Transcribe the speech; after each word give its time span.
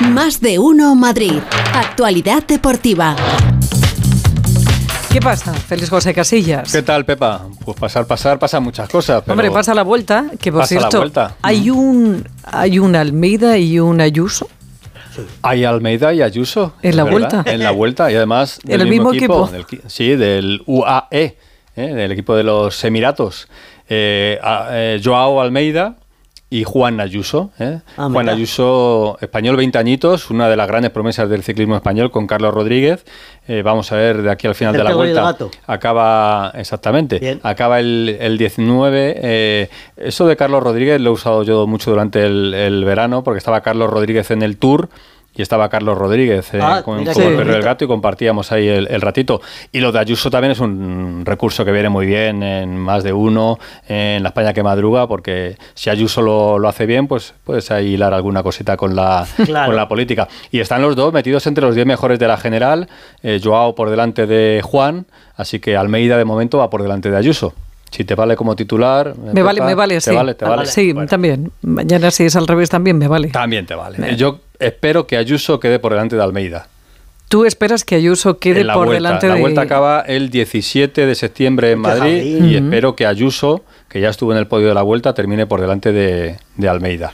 Más 0.00 0.40
de 0.40 0.58
uno 0.58 0.94
Madrid. 0.94 1.38
Actualidad 1.74 2.42
deportiva. 2.46 3.16
¿Qué 5.12 5.20
pasa, 5.20 5.54
Félix 5.54 5.88
José 5.90 6.12
Casillas? 6.12 6.72
¿Qué 6.72 6.82
tal, 6.82 7.04
Pepa? 7.04 7.42
Pues 7.64 7.76
pasar, 7.78 8.04
pasar, 8.06 8.38
pasan 8.38 8.64
muchas 8.64 8.88
cosas. 8.88 9.22
Pero 9.22 9.32
Hombre, 9.32 9.50
pasa 9.50 9.72
la 9.72 9.82
vuelta, 9.84 10.26
que 10.40 10.50
por 10.50 10.62
Pasa 10.62 10.74
la 10.74 10.80
cierto, 10.80 10.98
vuelta. 10.98 11.36
hay 11.40 11.70
un 11.70 12.26
hay 12.44 12.78
un 12.80 12.96
Almeida 12.96 13.56
y 13.56 13.78
un 13.78 14.00
Ayuso. 14.00 14.48
Hay 15.42 15.64
Almeida 15.64 16.12
y 16.12 16.22
Ayuso. 16.22 16.74
En 16.82 16.96
la 16.96 17.04
¿verdad? 17.04 17.30
vuelta. 17.30 17.52
En 17.52 17.62
la 17.62 17.70
vuelta 17.70 18.10
y 18.10 18.16
además 18.16 18.58
En 18.66 18.80
el 18.80 18.88
mismo 18.88 19.12
equipo. 19.14 19.46
del 19.46 19.64
qui- 19.66 19.80
sí, 19.86 20.16
del 20.16 20.62
UAE, 20.66 21.36
¿eh? 21.76 21.94
del 21.94 22.10
equipo 22.10 22.34
de 22.34 22.42
los 22.42 22.82
Emiratos. 22.82 23.48
Eh, 23.88 24.40
a- 24.42 24.68
eh, 24.72 25.00
Joao 25.04 25.40
Almeida 25.40 25.96
y 26.54 26.62
Juan 26.62 27.00
Ayuso. 27.00 27.50
¿eh? 27.58 27.80
Ah, 27.96 28.08
Juan. 28.12 28.28
Ayuso, 28.28 29.18
español, 29.20 29.56
20 29.56 29.76
añitos, 29.76 30.30
una 30.30 30.48
de 30.48 30.54
las 30.54 30.68
grandes 30.68 30.92
promesas 30.92 31.28
del 31.28 31.42
ciclismo 31.42 31.74
español 31.74 32.12
con 32.12 32.28
Carlos 32.28 32.54
Rodríguez. 32.54 33.04
Eh, 33.48 33.62
vamos 33.62 33.90
a 33.90 33.96
ver 33.96 34.22
de 34.22 34.30
aquí 34.30 34.46
al 34.46 34.54
final 34.54 34.72
de 34.76 34.84
la 34.84 34.94
vuelta. 34.94 35.36
Acaba, 35.66 36.52
exactamente, 36.54 37.18
Bien. 37.18 37.40
acaba 37.42 37.80
el, 37.80 38.16
el 38.20 38.38
19. 38.38 39.14
eh, 39.20 39.68
eso 39.96 40.28
de 40.28 40.36
Carlos 40.36 40.62
Rodríguez 40.62 41.00
lo 41.00 41.10
he 41.10 41.12
usado 41.12 41.42
yo 41.42 41.66
mucho 41.66 41.90
durante 41.90 42.24
el, 42.24 42.54
el 42.54 42.84
verano, 42.84 43.24
porque 43.24 43.38
estaba 43.38 43.60
Carlos 43.60 43.90
Rodríguez 43.90 44.30
en 44.30 44.42
el 44.42 44.56
Tour 44.56 44.88
y 45.36 45.42
estaba 45.42 45.68
Carlos 45.68 45.98
Rodríguez 45.98 46.52
eh, 46.54 46.60
Ah, 46.62 46.82
con, 46.84 46.98
mira 46.98 47.12
con 47.12 47.22
qué 47.22 47.28
el 47.28 47.34
perro 47.36 47.44
y 47.44 47.48
el 47.48 47.54
bonito. 47.56 47.66
gato 47.66 47.84
y 47.84 47.88
compartíamos 47.88 48.52
ahí 48.52 48.68
el, 48.68 48.86
el 48.88 49.00
ratito. 49.00 49.40
Y 49.72 49.80
lo 49.80 49.92
de 49.92 49.98
Ayuso 49.98 50.30
también 50.30 50.52
es 50.52 50.60
un 50.60 51.22
recurso 51.24 51.64
que 51.64 51.72
viene 51.72 51.88
muy 51.88 52.06
bien 52.06 52.42
en 52.42 52.78
más 52.78 53.02
de 53.02 53.12
uno, 53.12 53.58
en 53.88 54.22
la 54.22 54.28
España 54.30 54.52
que 54.52 54.62
madruga, 54.62 55.06
porque 55.06 55.56
si 55.74 55.90
Ayuso 55.90 56.22
lo, 56.22 56.58
lo 56.58 56.68
hace 56.68 56.86
bien, 56.86 57.06
pues 57.08 57.34
puedes 57.44 57.70
ahí 57.70 57.94
hilar 57.94 58.14
alguna 58.14 58.42
cosita 58.42 58.76
con 58.76 58.94
la, 58.94 59.26
Claro. 59.44 59.66
con 59.66 59.76
la 59.76 59.88
política. 59.88 60.28
Y 60.50 60.60
están 60.60 60.82
los 60.82 60.94
dos 60.96 61.12
metidos 61.12 61.46
entre 61.46 61.64
los 61.66 61.74
10 61.74 61.86
mejores 61.86 62.18
de 62.18 62.28
la 62.28 62.36
general, 62.36 62.88
eh, 63.22 63.40
Joao 63.42 63.74
por 63.74 63.90
delante 63.90 64.26
de 64.26 64.60
Juan, 64.62 65.06
así 65.36 65.58
que 65.58 65.76
Almeida 65.76 66.16
de 66.16 66.24
momento 66.24 66.58
va 66.58 66.70
por 66.70 66.82
delante 66.82 67.10
de 67.10 67.16
Ayuso. 67.16 67.54
Si 67.94 68.04
te 68.04 68.14
vale 68.16 68.34
como 68.34 68.56
titular. 68.56 69.14
Me 69.32 69.42
vale, 69.42 69.60
me 69.60 69.74
vale, 69.74 69.94
¿te 69.94 70.00
sí. 70.00 70.10
vale, 70.14 70.34
te 70.34 70.44
Ah, 70.44 70.48
vale? 70.48 70.60
vale. 70.62 70.70
Sí, 70.70 70.92
Bueno, 70.92 71.08
también. 71.08 71.52
Mañana 71.62 72.10
si 72.10 72.24
es 72.24 72.34
al 72.34 72.46
revés 72.48 72.68
también 72.68 72.98
me 72.98 73.06
vale. 73.06 73.28
También 73.28 73.66
te 73.66 73.74
vale. 73.76 74.16
Yo 74.16 74.40
espero 74.58 75.06
que 75.06 75.16
Ayuso 75.16 75.60
quede 75.60 75.78
por 75.78 75.92
delante 75.92 76.16
de 76.16 76.22
Almeida. 76.22 76.66
Tú 77.28 77.44
esperas 77.44 77.84
que 77.84 77.94
Ayuso 77.94 78.38
quede 78.38 78.62
en 78.62 78.66
la 78.66 78.74
por 78.74 78.86
vuelta. 78.86 79.02
delante 79.08 79.28
la 79.28 79.34
de 79.34 79.40
vuelta 79.40 79.60
acaba 79.62 80.00
el 80.00 80.28
17 80.30 81.06
de 81.06 81.14
septiembre 81.14 81.70
en 81.70 81.78
Madrid 81.78 82.44
y 82.44 82.56
espero 82.56 82.96
que 82.96 83.06
Ayuso, 83.06 83.64
que 83.88 84.00
ya 84.00 84.08
estuvo 84.10 84.32
en 84.32 84.38
el 84.38 84.46
podio 84.46 84.68
de 84.68 84.74
la 84.74 84.82
vuelta, 84.82 85.14
termine 85.14 85.46
por 85.46 85.60
delante 85.60 85.92
de, 85.92 86.36
de 86.56 86.68
Almeida. 86.68 87.12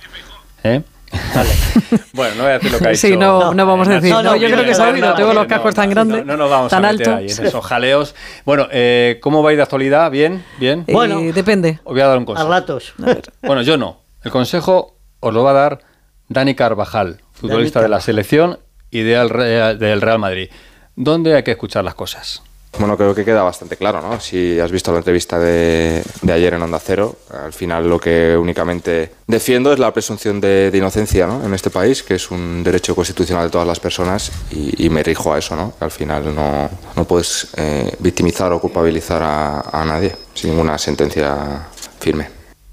¿Eh? 0.65 0.81
bueno, 2.13 2.35
no 2.37 2.43
voy 2.45 2.51
a 2.53 2.55
decir 2.55 2.71
lo 2.73 2.79
que 2.79 2.87
ha 2.87 2.91
dicho. 2.91 3.01
Sí, 3.09 3.17
no, 3.17 3.53
no 3.55 3.67
vamos 3.67 3.89
a 3.89 3.95
decir. 3.95 4.11
No, 4.11 4.23
No, 4.23 4.31
no, 4.31 4.37
yo 4.37 4.49
creo 4.49 4.65
que 4.65 4.75
se 4.75 4.83
ha 4.83 4.87
no, 4.87 4.93
oído. 4.93 5.09
no, 5.09 5.15
Tengo 5.15 5.29
no, 5.29 5.35
los 5.35 5.43
no, 5.45 5.49
cascos 5.49 5.75
tan 5.75 5.91
grandes, 5.91 6.19
No, 6.25 6.33
no 6.33 6.37
nos 6.37 6.51
vamos 6.51 6.71
tan 6.71 6.85
a 6.85 6.93
meter 6.93 7.09
altos. 7.09 7.19
ahí 7.37 7.39
en 7.41 7.47
esos 7.47 7.65
jaleos. 7.67 8.15
Bueno, 8.45 8.67
eh, 8.71 9.19
¿cómo 9.23 9.43
va 9.43 9.51
a 9.51 9.53
ir 9.53 9.57
de 9.57 9.63
actualidad? 9.63 10.11
¿Bien? 10.11 10.45
¿Bien? 10.59 10.85
Eh, 10.87 10.93
Bueno. 10.93 11.21
depende. 11.33 11.81
Os 11.85 11.93
voy 11.93 12.01
a 12.01 12.07
dar 12.07 12.17
un 12.19 12.25
A 12.25 12.27
consejo. 12.27 12.49
ratos. 12.49 12.95
Bueno, 13.43 13.63
yo 13.63 13.77
no. 13.77 14.01
El 14.23 14.31
consejo 14.31 14.97
os 15.21 15.35
lo 15.35 15.43
va 15.43 15.51
a 15.51 15.55
dar 15.55 15.81
Dani 16.29 16.55
Carvajal, 16.55 17.21
futbolista 17.33 17.81
de 17.83 17.89
la 17.89 18.01
selección 18.01 18.59
y 18.91 19.03
del 19.03 19.31
Real, 19.31 19.79
del 19.79 20.01
Real 20.01 20.19
Madrid. 20.19 20.49
¿Dónde 20.97 21.35
hay 21.35 21.43
que 21.43 21.53
escuchar 21.53 21.85
las 21.85 21.95
cosas? 21.95 22.43
Bueno, 22.79 22.97
creo 22.97 23.15
que 23.15 23.25
queda 23.25 23.43
bastante 23.43 23.77
claro, 23.77 24.01
¿no? 24.01 24.21
Si 24.21 24.59
has 24.59 24.71
visto 24.71 24.93
la 24.93 24.99
entrevista 24.99 25.39
de, 25.39 26.03
de 26.23 26.33
ayer 26.33 26.55
en 26.55 26.63
Onda 26.63 26.79
Cero, 26.79 27.17
al 27.31 27.53
final 27.53 27.89
lo 27.89 27.99
que 27.99 28.37
únicamente 28.37 29.13
defiendo 29.27 29.73
es 29.73 29.79
la 29.79 29.93
presunción 29.93 30.41
de, 30.41 30.71
inocencia, 30.73 31.27
¿no? 31.27 31.45
En 31.45 31.53
este 31.53 31.71
país, 31.71 32.03
que 32.03 32.15
es 32.15 32.31
un 32.31 32.63
derecho 32.63 32.95
constitucional 32.95 33.47
de 33.47 33.51
todas 33.51 33.67
las 33.67 33.81
personas 33.81 34.31
y, 34.51 34.87
y 34.87 34.89
me 34.89 35.03
rijo 35.03 35.35
a 35.35 35.39
eso, 35.39 35.57
¿no? 35.57 35.75
Al 35.81 35.91
final 35.91 36.35
no, 36.35 36.71
no 36.97 37.05
puedes 37.05 37.49
eh, 37.57 37.93
victimizar 37.99 38.53
o 38.53 38.61
culpabilizar 38.61 39.23
a, 39.23 39.61
a 39.61 39.85
nadie 39.85 40.15
sin 40.33 40.51
ninguna 40.51 40.79
sentencia 40.79 41.67
firme. 41.99 42.29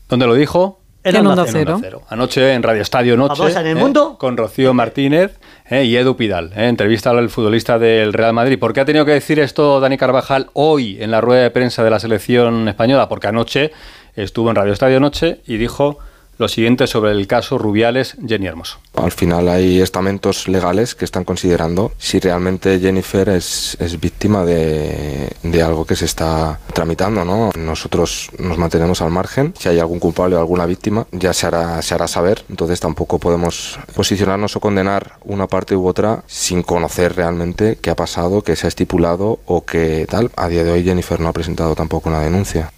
¿Dónde 0.07 0.27
lo 0.27 0.35
dijo? 0.35 0.79
En 1.03 1.15
En 1.15 1.27
Onda 1.27 1.43
Onda 1.43 1.79
Cero. 1.81 2.01
Anoche 2.09 2.53
en 2.53 2.63
Radio 2.63 2.81
Estadio 2.81 3.15
Noche. 3.15 3.51
En 3.51 3.67
el 3.67 3.77
¿eh? 3.77 3.79
mundo. 3.79 4.17
Con 4.17 4.35
Rocío 4.35 4.73
Martínez 4.73 5.39
¿eh? 5.69 5.85
y 5.85 5.95
Edu 5.95 6.17
Pidal. 6.17 6.51
¿eh? 6.55 6.67
Entrevista 6.67 7.11
al 7.11 7.29
futbolista 7.29 7.79
del 7.79 8.13
Real 8.13 8.33
Madrid. 8.33 8.59
¿Por 8.59 8.73
qué 8.73 8.81
ha 8.81 8.85
tenido 8.85 9.05
que 9.05 9.11
decir 9.11 9.39
esto 9.39 9.79
Dani 9.79 9.97
Carvajal 9.97 10.49
hoy 10.53 11.01
en 11.01 11.11
la 11.11 11.21
rueda 11.21 11.43
de 11.43 11.51
prensa 11.51 11.83
de 11.83 11.89
la 11.89 11.99
selección 11.99 12.67
española? 12.67 13.07
Porque 13.07 13.27
anoche 13.27 13.71
estuvo 14.15 14.49
en 14.49 14.55
Radio 14.55 14.73
Estadio 14.73 14.99
Noche 14.99 15.39
y 15.45 15.57
dijo 15.57 15.99
lo 16.37 16.47
siguiente 16.47 16.87
sobre 16.87 17.11
el 17.11 17.27
caso 17.27 17.57
Rubiales 17.57 18.15
Jenny 18.25 18.47
Hermoso. 18.47 18.79
Al 18.95 19.11
final 19.11 19.47
hay 19.49 19.81
estamentos 19.81 20.47
legales 20.47 20.95
que 20.95 21.05
están 21.05 21.23
considerando 21.23 21.91
si 21.97 22.19
realmente 22.19 22.79
Jennifer 22.79 23.29
es, 23.29 23.77
es 23.79 23.99
víctima 23.99 24.45
de, 24.45 25.29
de 25.43 25.61
algo 25.61 25.85
que 25.85 25.95
se 25.95 26.05
está 26.05 26.59
tramitando, 26.73 27.23
¿no? 27.25 27.51
Nosotros 27.55 28.29
nos 28.39 28.57
mantenemos 28.57 29.01
al 29.01 29.11
margen. 29.11 29.53
Si 29.57 29.69
hay 29.69 29.79
algún 29.79 29.99
culpable 29.99 30.35
o 30.35 30.39
alguna 30.39 30.65
víctima, 30.65 31.07
ya 31.11 31.33
se 31.33 31.47
hará, 31.47 31.81
se 31.81 31.93
hará 31.93 32.07
saber. 32.07 32.43
Entonces 32.49 32.79
tampoco 32.79 33.19
podemos 33.19 33.79
posicionarnos 33.95 34.55
o 34.55 34.59
condenar 34.59 35.13
una 35.23 35.47
parte 35.47 35.75
u 35.75 35.87
otra 35.87 36.23
sin 36.27 36.63
conocer 36.63 37.15
realmente 37.15 37.77
qué 37.81 37.89
ha 37.89 37.95
pasado, 37.95 38.41
qué 38.41 38.55
se 38.55 38.67
ha 38.67 38.69
estipulado 38.69 39.39
o 39.45 39.65
qué 39.65 40.07
tal. 40.09 40.31
A 40.35 40.47
día 40.47 40.63
de 40.63 40.71
hoy 40.71 40.83
Jennifer 40.83 41.19
no 41.19 41.29
ha 41.29 41.33
presentado 41.33 41.75
tampoco 41.75 42.09
una 42.09 42.21
denuncia. 42.21 42.71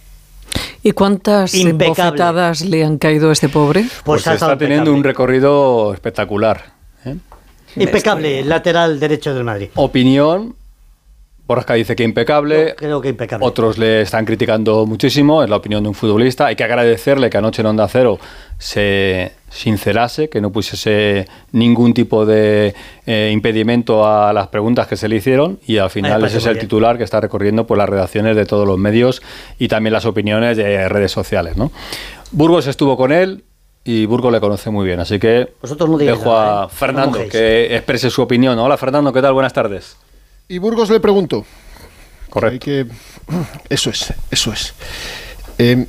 ¿Y 0.82 0.92
cuántas 0.92 1.54
Impecable. 1.54 1.88
bofetadas 1.88 2.62
le 2.62 2.84
han 2.84 2.98
caído 2.98 3.30
a 3.30 3.32
este 3.32 3.48
pobre? 3.48 3.84
Pues, 4.04 4.20
estado 4.20 4.36
está 4.36 4.58
teniendo 4.58 4.92
un 4.92 5.04
recorrido 5.04 5.92
espectacular. 5.92 6.72
¿eh? 7.04 7.16
Impecable, 7.76 8.42
lateral 8.44 8.98
derecho 8.98 9.34
del 9.34 9.44
Madrid. 9.44 9.68
Opinión. 9.74 10.56
Borja 11.50 11.74
dice 11.74 11.96
que 11.96 12.04
impecable. 12.04 12.68
Yo 12.68 12.76
creo 12.76 13.00
que 13.00 13.08
impecable. 13.08 13.44
Otros 13.44 13.76
le 13.76 14.02
están 14.02 14.24
criticando 14.24 14.86
muchísimo, 14.86 15.42
es 15.42 15.50
la 15.50 15.56
opinión 15.56 15.82
de 15.82 15.88
un 15.88 15.96
futbolista. 15.96 16.46
Hay 16.46 16.54
que 16.54 16.62
agradecerle 16.62 17.28
que 17.28 17.38
anoche 17.38 17.62
en 17.62 17.66
Onda 17.66 17.88
Cero 17.88 18.20
se 18.56 19.32
sincerase, 19.48 20.28
que 20.28 20.40
no 20.40 20.52
pusiese 20.52 21.26
ningún 21.50 21.92
tipo 21.92 22.24
de 22.24 22.72
eh, 23.04 23.30
impedimento 23.32 24.06
a 24.06 24.32
las 24.32 24.46
preguntas 24.46 24.86
que 24.86 24.96
se 24.96 25.08
le 25.08 25.16
hicieron 25.16 25.58
y 25.66 25.78
al 25.78 25.90
final 25.90 26.24
ese 26.24 26.38
es 26.38 26.46
el 26.46 26.52
bien. 26.52 26.66
titular 26.66 26.98
que 26.98 27.02
está 27.02 27.20
recorriendo 27.20 27.66
por 27.66 27.78
las 27.78 27.88
redacciones 27.88 28.36
de 28.36 28.46
todos 28.46 28.64
los 28.64 28.78
medios 28.78 29.20
y 29.58 29.66
también 29.66 29.92
las 29.92 30.06
opiniones 30.06 30.56
de 30.56 30.88
redes 30.88 31.10
sociales. 31.10 31.56
¿no? 31.56 31.72
Burgos 32.30 32.68
estuvo 32.68 32.96
con 32.96 33.10
él 33.10 33.42
y 33.82 34.06
Burgos 34.06 34.30
le 34.30 34.38
conoce 34.38 34.70
muy 34.70 34.86
bien, 34.86 35.00
así 35.00 35.18
que 35.18 35.48
Vosotros 35.60 35.90
no 35.90 35.98
digáis 35.98 36.20
dejo 36.20 36.36
a 36.36 36.66
¿eh? 36.66 36.68
Fernando 36.72 37.18
que 37.28 37.74
exprese 37.74 38.08
su 38.08 38.22
opinión. 38.22 38.56
Hola 38.60 38.76
Fernando, 38.76 39.12
¿qué 39.12 39.20
tal? 39.20 39.32
Buenas 39.32 39.52
tardes. 39.52 39.96
Y 40.50 40.58
Burgos 40.58 40.90
le 40.90 40.98
pregunto. 40.98 41.46
Correcto. 42.28 42.54
Hay 42.54 42.58
que, 42.58 42.86
eso 43.68 43.90
es, 43.90 44.12
eso 44.32 44.52
es. 44.52 44.74
Eh, 45.58 45.86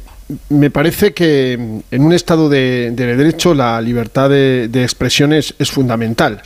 me 0.50 0.70
parece 0.70 1.16
que 1.16 1.54
en 1.54 2.04
un 2.04 2.14
Estado 2.14 2.48
de, 2.48 2.92
de 2.94 3.16
derecho 3.18 3.56
la 3.56 3.82
libertad 3.82 4.30
de, 4.30 4.68
de 4.68 4.84
expresión 4.84 5.34
es, 5.34 5.56
es 5.58 5.72
fundamental. 5.72 6.44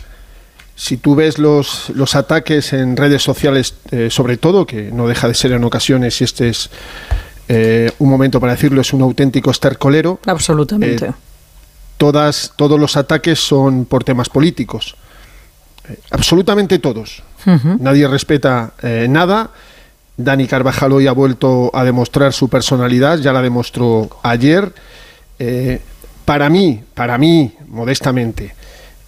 Si 0.78 0.96
tú 0.96 1.16
ves 1.16 1.40
los, 1.40 1.90
los 1.90 2.16
ataques 2.16 2.72
en 2.72 2.96
redes 2.96 3.22
sociales, 3.22 3.76
eh, 3.92 4.08
sobre 4.10 4.38
todo, 4.38 4.66
que 4.66 4.92
no 4.94 5.10
deja 5.10 5.28
de 5.28 5.34
ser 5.34 5.52
en 5.52 5.66
ocasiones, 5.66 6.22
y 6.22 6.24
este 6.24 6.48
es 6.48 6.70
eh, 7.50 7.92
un 8.00 8.10
momento 8.10 8.40
para 8.40 8.54
decirlo, 8.54 8.80
es 8.80 8.94
un 8.94 9.02
auténtico 9.02 9.52
estercolero, 9.52 10.20
Absolutamente. 10.26 11.08
Eh, 11.08 11.14
todas, 11.98 12.54
todos 12.56 12.80
los 12.80 12.96
ataques 12.96 13.40
son 13.40 13.84
por 13.84 14.06
temas 14.06 14.30
políticos. 14.30 14.96
Eh, 15.90 16.00
absolutamente 16.12 16.80
todos. 16.80 17.24
Nadie 17.80 18.08
respeta 18.08 18.74
eh, 18.82 19.08
nada. 19.10 19.52
Dani 20.18 20.48
Carvajal 20.48 20.94
hoy 20.94 21.08
ha 21.08 21.12
vuelto 21.12 21.70
a 21.74 21.84
demostrar 21.84 22.32
su 22.34 22.50
personalidad, 22.50 23.20
ya 23.20 23.34
la 23.34 23.42
demostró 23.42 24.10
ayer. 24.24 24.74
Eh, 25.38 25.82
para 26.24 26.50
mí, 26.50 26.82
para 26.94 27.18
mí, 27.18 27.54
modestamente, 27.68 28.56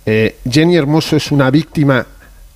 eh, 0.06 0.38
Jenny 0.50 0.76
Hermoso 0.76 1.16
es 1.16 1.32
una 1.32 1.50
víctima 1.50 2.06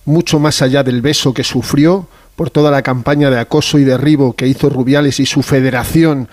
mucho 0.05 0.39
más 0.39 0.61
allá 0.61 0.83
del 0.83 1.01
beso 1.01 1.33
que 1.33 1.43
sufrió 1.43 2.07
por 2.35 2.49
toda 2.49 2.71
la 2.71 2.81
campaña 2.81 3.29
de 3.29 3.39
acoso 3.39 3.79
y 3.79 3.83
derribo 3.83 4.33
que 4.33 4.47
hizo 4.47 4.69
Rubiales 4.69 5.19
y 5.19 5.25
su 5.25 5.41
federación 5.41 6.27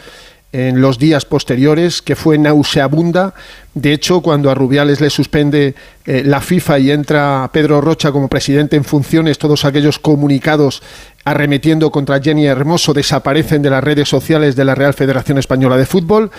en 0.53 0.81
los 0.81 0.99
días 0.99 1.25
posteriores, 1.27 2.01
que 2.01 2.17
fue 2.17 2.39
nauseabunda. 2.39 3.35
De 3.75 3.93
hecho, 3.93 4.23
cuando 4.23 4.51
a 4.51 4.55
Rubiales 4.55 5.01
le 5.01 5.11
suspende 5.11 5.75
eh, 6.07 6.23
la 6.25 6.41
FIFA 6.41 6.79
y 6.79 6.91
entra 6.91 7.51
Pedro 7.53 7.81
Rocha 7.81 8.13
como 8.13 8.29
presidente 8.29 8.77
en 8.77 8.85
funciones, 8.85 9.39
todos 9.39 9.65
aquellos 9.65 9.99
comunicados 9.99 10.83
arremetiendo 11.25 11.91
contra 11.91 12.21
Jenny 12.21 12.47
Hermoso 12.47 12.95
desaparecen 12.95 13.61
de 13.61 13.71
las 13.71 13.85
redes 13.85 14.09
sociales 14.09 14.57
de 14.57 14.65
la 14.65 14.75
Real 14.75 14.95
Federación 14.95 15.37
Española 15.37 15.77
de 15.77 15.85
Fútbol. 15.85 16.31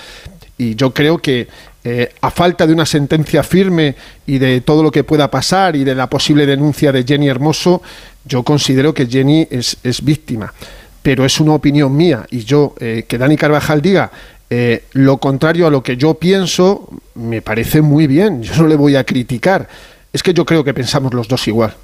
Y 0.58 0.76
yo 0.76 0.92
creo 0.92 1.20
que 1.20 1.48
eh, 1.84 2.12
a 2.20 2.32
falta 2.32 2.66
de 2.66 2.74
una 2.74 2.86
sentencia 2.86 3.44
firme 3.44 3.96
y 4.26 4.40
de 4.40 4.62
todo 4.62 4.82
lo 4.82 4.92
que 4.92 5.04
pueda 5.04 5.30
pasar 5.30 5.76
y 5.76 5.84
de 5.84 5.96
la 5.96 6.10
posible 6.10 6.46
denuncia 6.46 6.92
de 6.92 7.04
Jenny 7.04 7.30
Hermoso, 7.30 7.82
yo 8.26 8.44
considero 8.44 8.94
que 8.94 9.06
Jenny 9.06 9.48
es, 9.52 9.78
es 9.84 10.04
víctima. 10.04 10.52
Pero 11.01 11.25
es 11.25 11.40
una 11.40 11.54
opinión 11.54 11.96
mía 11.96 12.25
y 12.30 12.40
yo, 12.40 12.75
eh, 12.80 13.06
que 13.07 13.18
Dani 13.18 13.38
Carvajal 13.38 13.81
diga 13.81 14.12
eh, 14.50 14.84
lo 14.94 15.18
contrario 15.18 15.68
a 15.68 15.69
lo 15.69 15.84
que 15.84 15.96
yo 15.96 16.16
pienso, 16.16 16.90
me 17.16 17.42
parece 17.42 17.81
muy 17.81 18.07
bien. 18.07 18.42
Yo 18.42 18.56
no 18.57 18.68
le 18.68 18.75
voy 18.75 18.96
a 18.96 19.04
criticar. 19.04 19.68
es 20.12 20.24
que 20.24 20.34
yo 20.34 20.44
creo 20.46 20.63
que 20.63 20.74
pensamos 20.74 21.13
los 21.13 21.28
dos 21.28 21.48
igual. 21.48 21.75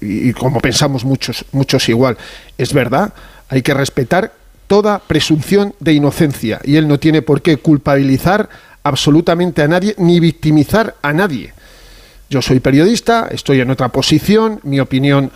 Y, 0.00 0.30
y 0.30 0.32
como 0.32 0.60
pensamos 0.60 1.04
muchos, 1.04 1.44
muchos 1.52 1.88
igual. 1.88 2.16
Es 2.56 2.72
verdad, 2.72 3.12
hay 3.48 3.62
que 3.62 3.74
respetar 3.74 4.32
toda 4.66 5.00
presunción 5.00 5.74
de 5.80 5.92
inocencia. 5.92 6.60
Y 6.64 6.76
él 6.76 6.88
no 6.88 6.98
tiene 6.98 7.22
por 7.22 7.42
qué 7.42 7.56
culpabilizar 7.56 8.48
absolutamente 8.82 9.62
a 9.62 9.68
nadie 9.68 9.94
ni 9.98 10.20
victimizar 10.20 10.94
a 11.02 11.12
nadie. 11.12 11.52
Yo 12.30 12.42
soy 12.42 12.60
periodista, 12.60 13.28
estoy 13.30 13.60
en 13.60 13.70
otra 13.70 13.88
posición, 13.88 14.60
mi 14.62 14.80
opinión 14.80 15.30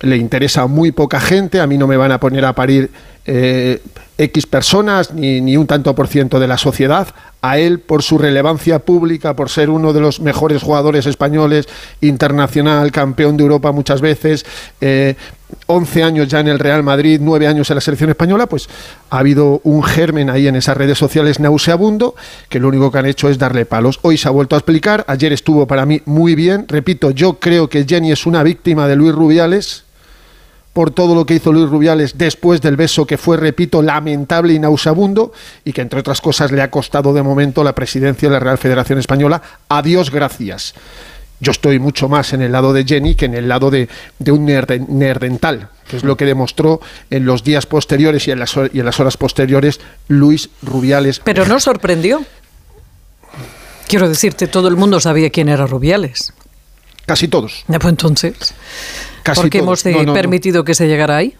le 0.00 0.16
interesa 0.16 0.66
muy 0.66 0.92
poca 0.92 1.20
gente, 1.20 1.60
a 1.60 1.66
mí 1.66 1.78
no 1.78 1.86
me 1.86 1.96
van 1.96 2.12
a 2.12 2.20
poner 2.20 2.44
a 2.44 2.52
parir 2.52 2.90
eh, 3.26 3.82
X 4.16 4.46
personas 4.46 5.12
ni, 5.12 5.40
ni 5.40 5.56
un 5.56 5.66
tanto 5.66 5.94
por 5.94 6.08
ciento 6.08 6.40
de 6.40 6.48
la 6.48 6.58
sociedad, 6.58 7.08
a 7.40 7.58
él 7.58 7.78
por 7.78 8.02
su 8.02 8.18
relevancia 8.18 8.80
pública, 8.80 9.36
por 9.36 9.48
ser 9.48 9.70
uno 9.70 9.92
de 9.92 10.00
los 10.00 10.20
mejores 10.20 10.62
jugadores 10.62 11.06
españoles, 11.06 11.68
internacional, 12.00 12.90
campeón 12.90 13.36
de 13.36 13.44
Europa 13.44 13.70
muchas 13.70 14.00
veces, 14.00 14.44
eh, 14.80 15.14
11 15.66 16.02
años 16.02 16.28
ya 16.28 16.40
en 16.40 16.48
el 16.48 16.58
Real 16.58 16.82
Madrid, 16.82 17.20
9 17.22 17.46
años 17.46 17.70
en 17.70 17.76
la 17.76 17.80
selección 17.80 18.10
española, 18.10 18.46
pues 18.46 18.68
ha 19.10 19.18
habido 19.18 19.60
un 19.64 19.82
germen 19.82 20.30
ahí 20.30 20.48
en 20.48 20.56
esas 20.56 20.76
redes 20.76 20.98
sociales 20.98 21.40
nauseabundo 21.40 22.14
que 22.48 22.58
lo 22.58 22.68
único 22.68 22.90
que 22.90 22.98
han 22.98 23.06
hecho 23.06 23.28
es 23.28 23.38
darle 23.38 23.66
palos. 23.66 23.98
Hoy 24.02 24.18
se 24.18 24.28
ha 24.28 24.32
vuelto 24.32 24.56
a 24.56 24.58
explicar, 24.58 25.04
ayer 25.08 25.32
estuvo 25.32 25.66
para 25.66 25.86
mí 25.86 26.02
muy 26.06 26.34
bien, 26.34 26.66
repito, 26.68 27.10
yo 27.12 27.38
creo 27.38 27.68
que 27.68 27.84
Jenny 27.86 28.12
es 28.12 28.26
una 28.26 28.42
víctima 28.42 28.88
de 28.88 28.96
Luis 28.96 29.14
Rubiales 29.14 29.84
por 30.72 30.90
todo 30.90 31.14
lo 31.14 31.26
que 31.26 31.34
hizo 31.34 31.52
Luis 31.52 31.68
Rubiales 31.68 32.16
después 32.16 32.60
del 32.60 32.76
beso 32.76 33.06
que 33.06 33.18
fue, 33.18 33.36
repito, 33.36 33.82
lamentable 33.82 34.52
y 34.52 34.58
nauseabundo 34.58 35.32
y 35.64 35.72
que 35.72 35.80
entre 35.80 36.00
otras 36.00 36.20
cosas 36.20 36.52
le 36.52 36.62
ha 36.62 36.70
costado 36.70 37.12
de 37.12 37.22
momento 37.22 37.64
la 37.64 37.74
presidencia 37.74 38.28
de 38.28 38.34
la 38.34 38.40
Real 38.40 38.58
Federación 38.58 38.98
Española. 38.98 39.42
Adiós, 39.68 40.10
gracias. 40.10 40.74
Yo 41.40 41.52
estoy 41.52 41.78
mucho 41.78 42.08
más 42.08 42.32
en 42.32 42.42
el 42.42 42.50
lado 42.50 42.72
de 42.72 42.84
Jenny 42.84 43.14
que 43.14 43.26
en 43.26 43.34
el 43.34 43.48
lado 43.48 43.70
de, 43.70 43.88
de 44.18 44.32
un 44.32 44.44
nerdental, 44.44 45.68
que 45.88 45.96
es 45.96 46.04
lo 46.04 46.16
que 46.16 46.24
demostró 46.24 46.80
en 47.10 47.26
los 47.26 47.44
días 47.44 47.66
posteriores 47.66 48.26
y 48.26 48.32
en 48.32 48.40
las, 48.40 48.56
y 48.72 48.80
en 48.80 48.84
las 48.84 48.98
horas 48.98 49.16
posteriores 49.16 49.80
Luis 50.08 50.50
Rubiales. 50.62 51.20
Pero 51.20 51.46
no 51.46 51.60
sorprendió. 51.60 52.24
Quiero 53.86 54.08
decirte, 54.08 54.48
todo 54.48 54.68
el 54.68 54.76
mundo 54.76 55.00
sabía 55.00 55.30
quién 55.30 55.48
era 55.48 55.66
Rubiales. 55.66 56.32
Casi 57.06 57.28
todos. 57.28 57.64
Ya, 57.68 57.78
pues 57.78 57.90
entonces, 57.90 58.54
Casi 59.30 59.40
¿por 59.42 59.50
qué 59.50 59.58
todos. 59.58 59.84
hemos 59.84 59.96
No, 59.96 60.02
no, 60.02 60.06
no. 60.08 60.14
permitido 60.14 60.64
que 60.64 60.74
se 60.74 60.86
llegara 60.88 61.16
ahí? 61.16 61.34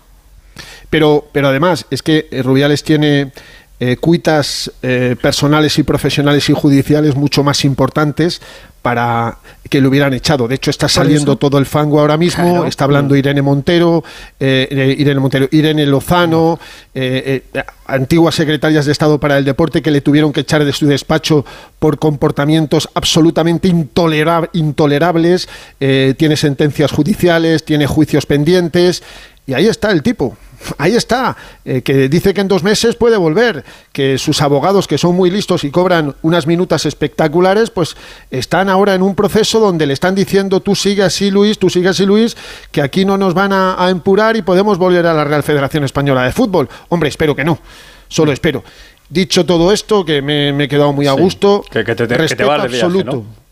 Pero, 0.91 1.27
pero 1.33 1.49
además, 1.49 1.87
es 1.91 2.03
que 2.03 2.29
eh, 2.31 2.43
Rubiales 2.43 2.83
tiene 2.83 3.33
eh, 3.81 3.97
cuitas 3.97 4.71
eh, 4.83 5.17
personales 5.21 5.79
y 5.79 5.83
profesionales 5.83 6.49
y 6.49 6.53
judiciales 6.53 7.15
mucho 7.15 7.45
más 7.45 7.65
importantes 7.65 8.41
para 8.83 9.39
que 9.69 9.81
lo 9.81 9.89
hubieran 9.89 10.15
echado. 10.15 10.49
De 10.49 10.55
hecho, 10.55 10.71
está 10.71 10.89
saliendo 10.89 11.37
todo 11.37 11.59
el 11.59 11.67
fango 11.67 12.01
ahora 12.01 12.17
mismo. 12.17 12.45
Claro. 12.45 12.65
Está 12.67 12.85
hablando 12.85 13.17
Irene 13.17 13.43
Montero, 13.43 14.03
eh, 14.41 14.95
Irene 14.99 15.21
Montero, 15.21 15.49
Irene 15.51 15.85
Lozano, 15.85 16.59
eh, 16.95 17.43
eh, 17.53 17.63
antiguas 17.87 18.35
secretarias 18.37 18.87
de 18.87 18.93
Estado 18.93 19.19
para 19.19 19.37
el 19.37 19.45
Deporte 19.45 19.83
que 19.83 19.91
le 19.91 20.01
tuvieron 20.01 20.33
que 20.33 20.41
echar 20.41 20.65
de 20.65 20.73
su 20.73 20.87
despacho 20.87 21.45
por 21.79 21.99
comportamientos 21.99 22.89
absolutamente 22.95 23.69
intolera- 23.69 24.49
intolerables. 24.53 25.49
Tiene 25.79 26.37
sentencias 26.37 26.91
judiciales, 26.93 27.65
tiene 27.65 27.87
juicios 27.87 28.27
pendientes. 28.27 29.03
Y 29.49 29.55
ahí 29.55 29.67
está 29.67 29.91
el 29.91 30.03
tipo. 30.03 30.37
Ahí 30.77 30.95
está, 30.95 31.37
eh, 31.65 31.83
que 31.83 32.09
dice 32.09 32.35
que 32.35 32.41
en 32.43 32.49
dos 32.49 32.63
meses 32.65 32.97
puede 32.97 33.17
volver, 33.17 33.65
que 33.93 34.19
sus 34.19 34.43
abogados, 34.43 34.87
que 34.89 34.99
son 34.99 35.15
muy 35.17 35.31
listos 35.31 35.63
y 35.65 35.71
cobran 35.71 36.17
unas 36.23 36.47
minutas 36.49 36.85
espectaculares, 36.85 37.71
pues 37.71 37.97
están 38.31 38.69
ahora 38.69 38.95
en 38.95 39.01
un 39.03 39.15
proceso 39.15 39.59
donde 39.61 39.87
le 39.87 39.95
están 39.95 40.15
diciendo 40.17 40.61
tú 40.61 40.75
sigue 40.75 41.03
así 41.05 41.31
Luis, 41.31 41.59
tú 41.59 41.71
sigue 41.71 41.89
así 41.89 42.05
Luis, 42.05 42.37
que 42.73 42.83
aquí 42.83 43.05
no 43.05 43.17
nos 43.17 43.33
van 43.35 43.53
a, 43.55 43.83
a 43.83 43.89
empurar 43.89 44.37
y 44.37 44.43
podemos 44.43 44.77
volver 44.79 45.07
a 45.07 45.15
la 45.15 45.25
Real 45.25 45.43
Federación 45.45 45.85
Española 45.85 46.25
de 46.25 46.33
Fútbol. 46.33 46.69
Hombre, 46.89 47.09
espero 47.09 47.35
que 47.35 47.45
no, 47.45 47.59
solo 48.09 48.33
espero. 48.33 48.63
Dicho 49.09 49.47
todo 49.47 49.73
esto, 49.73 50.05
que 50.05 50.21
me, 50.21 50.53
me 50.53 50.65
he 50.65 50.69
quedado 50.69 50.93
muy 50.93 51.07
a 51.07 51.15
Sí, 51.15 51.21
gusto, 51.21 51.65
que- 51.71 51.85
que 51.85 51.95
te- 51.95 52.03
que 52.03 52.09
te 52.09 52.15
respeto 52.19 52.49
viaje, 52.51 52.65
absoluto. 52.83 53.13
¿no? 53.17 53.48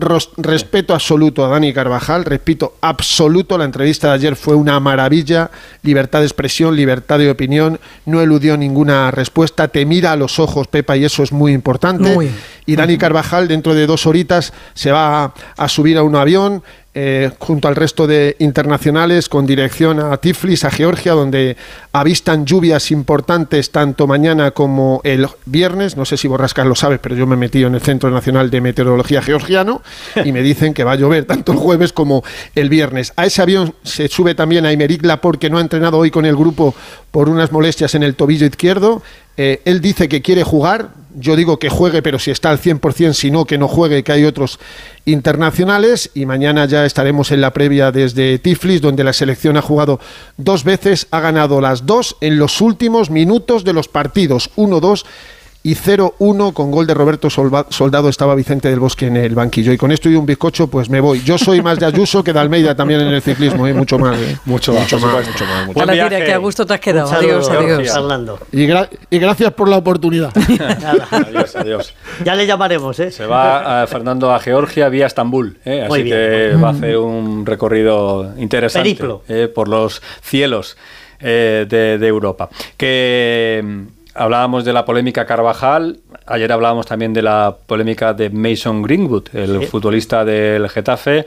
Respeto 0.00 0.94
absoluto 0.94 1.44
a 1.44 1.48
Dani 1.48 1.72
Carvajal, 1.72 2.24
repito, 2.24 2.74
absoluto, 2.80 3.58
la 3.58 3.64
entrevista 3.64 4.08
de 4.08 4.14
ayer 4.14 4.36
fue 4.36 4.54
una 4.54 4.80
maravilla, 4.80 5.50
libertad 5.82 6.20
de 6.20 6.26
expresión, 6.26 6.74
libertad 6.74 7.18
de 7.18 7.30
opinión, 7.30 7.78
no 8.06 8.20
eludió 8.20 8.56
ninguna 8.56 9.10
respuesta, 9.10 9.68
te 9.68 9.84
mira 9.84 10.12
a 10.12 10.16
los 10.16 10.38
ojos, 10.38 10.68
Pepa, 10.68 10.96
y 10.96 11.04
eso 11.04 11.22
es 11.22 11.32
muy 11.32 11.52
importante. 11.52 12.14
Muy. 12.14 12.30
Y 12.66 12.76
Dani 12.76 12.98
Carvajal 12.98 13.48
dentro 13.48 13.74
de 13.74 13.86
dos 13.86 14.06
horitas 14.06 14.52
se 14.74 14.90
va 14.90 15.24
a, 15.24 15.34
a 15.56 15.68
subir 15.68 15.98
a 15.98 16.02
un 16.02 16.16
avión 16.16 16.62
eh, 16.92 17.30
junto 17.38 17.68
al 17.68 17.76
resto 17.76 18.08
de 18.08 18.34
internacionales 18.40 19.28
con 19.28 19.46
dirección 19.46 20.00
a 20.00 20.16
Tiflis, 20.16 20.64
a 20.64 20.72
Georgia, 20.72 21.12
donde 21.12 21.56
avistan 21.92 22.44
lluvias 22.44 22.90
importantes 22.90 23.70
tanto 23.70 24.08
mañana 24.08 24.50
como 24.50 25.00
el 25.04 25.28
viernes. 25.46 25.96
No 25.96 26.04
sé 26.04 26.16
si 26.16 26.26
Borrascas 26.26 26.66
lo 26.66 26.74
sabe, 26.74 26.98
pero 26.98 27.14
yo 27.14 27.28
me 27.28 27.34
he 27.34 27.38
metido 27.38 27.68
en 27.68 27.76
el 27.76 27.80
Centro 27.80 28.10
Nacional 28.10 28.50
de 28.50 28.60
Meteorología 28.60 29.22
Georgiano 29.22 29.82
y 30.24 30.32
me 30.32 30.42
dicen 30.42 30.74
que 30.74 30.82
va 30.82 30.92
a 30.92 30.96
llover 30.96 31.26
tanto 31.26 31.52
el 31.52 31.58
jueves 31.58 31.92
como 31.92 32.24
el 32.56 32.68
viernes. 32.68 33.12
A 33.14 33.24
ese 33.24 33.40
avión 33.40 33.72
se 33.84 34.08
sube 34.08 34.34
también 34.34 34.66
a 34.66 34.72
Imeric 34.72 35.04
Laporte, 35.04 35.46
que 35.46 35.50
no 35.50 35.58
ha 35.58 35.60
entrenado 35.60 35.96
hoy 35.96 36.10
con 36.10 36.26
el 36.26 36.34
grupo 36.34 36.74
por 37.12 37.28
unas 37.28 37.52
molestias 37.52 37.94
en 37.94 38.02
el 38.02 38.16
tobillo 38.16 38.46
izquierdo. 38.46 39.00
Eh, 39.36 39.62
él 39.64 39.80
dice 39.80 40.08
que 40.08 40.22
quiere 40.22 40.42
jugar, 40.42 40.90
yo 41.14 41.34
digo 41.34 41.58
que 41.58 41.68
juegue, 41.68 42.02
pero 42.02 42.18
si 42.18 42.30
está 42.30 42.50
al 42.50 42.60
100%, 42.60 43.14
si 43.14 43.30
no, 43.30 43.44
que 43.44 43.58
no 43.58 43.68
juegue, 43.68 44.04
que 44.04 44.12
hay 44.12 44.24
otros 44.24 44.58
internacionales. 45.04 46.10
Y 46.14 46.26
mañana 46.26 46.66
ya 46.66 46.84
estaremos 46.84 47.32
en 47.32 47.40
la 47.40 47.52
previa 47.52 47.90
desde 47.90 48.38
Tiflis, 48.38 48.80
donde 48.80 49.04
la 49.04 49.12
selección 49.12 49.56
ha 49.56 49.62
jugado 49.62 50.00
dos 50.36 50.64
veces, 50.64 51.06
ha 51.10 51.20
ganado 51.20 51.60
las 51.60 51.86
dos 51.86 52.16
en 52.20 52.38
los 52.38 52.60
últimos 52.60 53.10
minutos 53.10 53.64
de 53.64 53.72
los 53.72 53.88
partidos, 53.88 54.50
1-2 54.56 55.04
y 55.62 55.74
0-1 55.74 56.54
con 56.54 56.70
gol 56.70 56.86
de 56.86 56.94
Roberto 56.94 57.28
Soldado 57.28 58.08
estaba 58.08 58.34
Vicente 58.34 58.70
del 58.70 58.80
Bosque 58.80 59.06
en 59.08 59.16
el 59.18 59.34
banquillo. 59.34 59.72
Y 59.72 59.76
con 59.76 59.92
esto 59.92 60.08
y 60.08 60.14
un 60.16 60.24
bizcocho, 60.24 60.68
pues 60.68 60.88
me 60.88 61.00
voy. 61.00 61.20
Yo 61.22 61.36
soy 61.36 61.60
más 61.60 61.78
de 61.78 61.84
Ayuso 61.84 62.24
que 62.24 62.32
de 62.32 62.38
Almeida 62.40 62.74
también 62.74 63.00
en 63.02 63.08
el 63.08 63.20
ciclismo, 63.20 63.66
¿eh? 63.66 63.74
mucho 63.74 63.98
más. 63.98 64.16
¿eh? 64.18 64.38
Mucho 64.46 64.72
más, 64.72 64.82
mucho 64.84 64.98
más, 64.98 65.10
supuesto. 65.10 65.32
mucho 65.32 65.44
más, 65.44 65.66
mucho 65.66 65.80
mira, 65.80 66.08
viaje. 66.08 66.24
que 66.24 66.32
a 66.32 66.38
gusto 66.38 66.64
te 66.64 66.72
has 66.74 66.80
quedado. 66.80 67.08
Saludo, 67.08 67.34
Adiós, 67.40 67.50
adiós. 67.50 67.96
Orlando. 67.96 68.38
Y, 68.52 68.66
gra- 68.66 68.88
y 69.10 69.18
gracias 69.18 69.52
por 69.52 69.68
la 69.68 69.76
oportunidad. 69.76 70.32
Adiós, 71.10 71.54
adiós. 71.56 71.94
Ya 72.24 72.34
le 72.34 72.46
llamaremos, 72.46 72.98
¿eh? 73.00 73.10
Se 73.10 73.26
va 73.26 73.82
eh, 73.84 73.86
Fernando 73.86 74.32
a 74.32 74.38
Georgia 74.40 74.88
vía 74.88 75.06
Estambul, 75.06 75.58
¿eh? 75.66 75.82
así 75.90 76.02
bien. 76.04 76.16
que 76.16 76.56
va 76.56 76.68
a 76.68 76.72
hacer 76.72 76.96
un 76.96 77.44
recorrido 77.44 78.32
interesante. 78.38 78.96
¿eh? 79.28 79.48
por 79.54 79.68
los 79.68 80.00
cielos 80.22 80.76
eh, 81.20 81.66
de, 81.68 81.98
de 81.98 82.06
Europa. 82.06 82.48
Que 82.78 83.62
hablábamos 84.14 84.64
de 84.64 84.72
la 84.72 84.84
polémica 84.84 85.24
Carvajal, 85.26 86.00
ayer 86.26 86.50
hablábamos 86.52 86.86
también 86.86 87.12
de 87.12 87.22
la 87.22 87.56
polémica 87.66 88.12
de 88.12 88.30
Mason 88.30 88.82
Greenwood, 88.82 89.28
el 89.34 89.60
Sí. 89.60 89.66
futbolista 89.66 90.24
del 90.24 90.68
Getafe. 90.68 91.26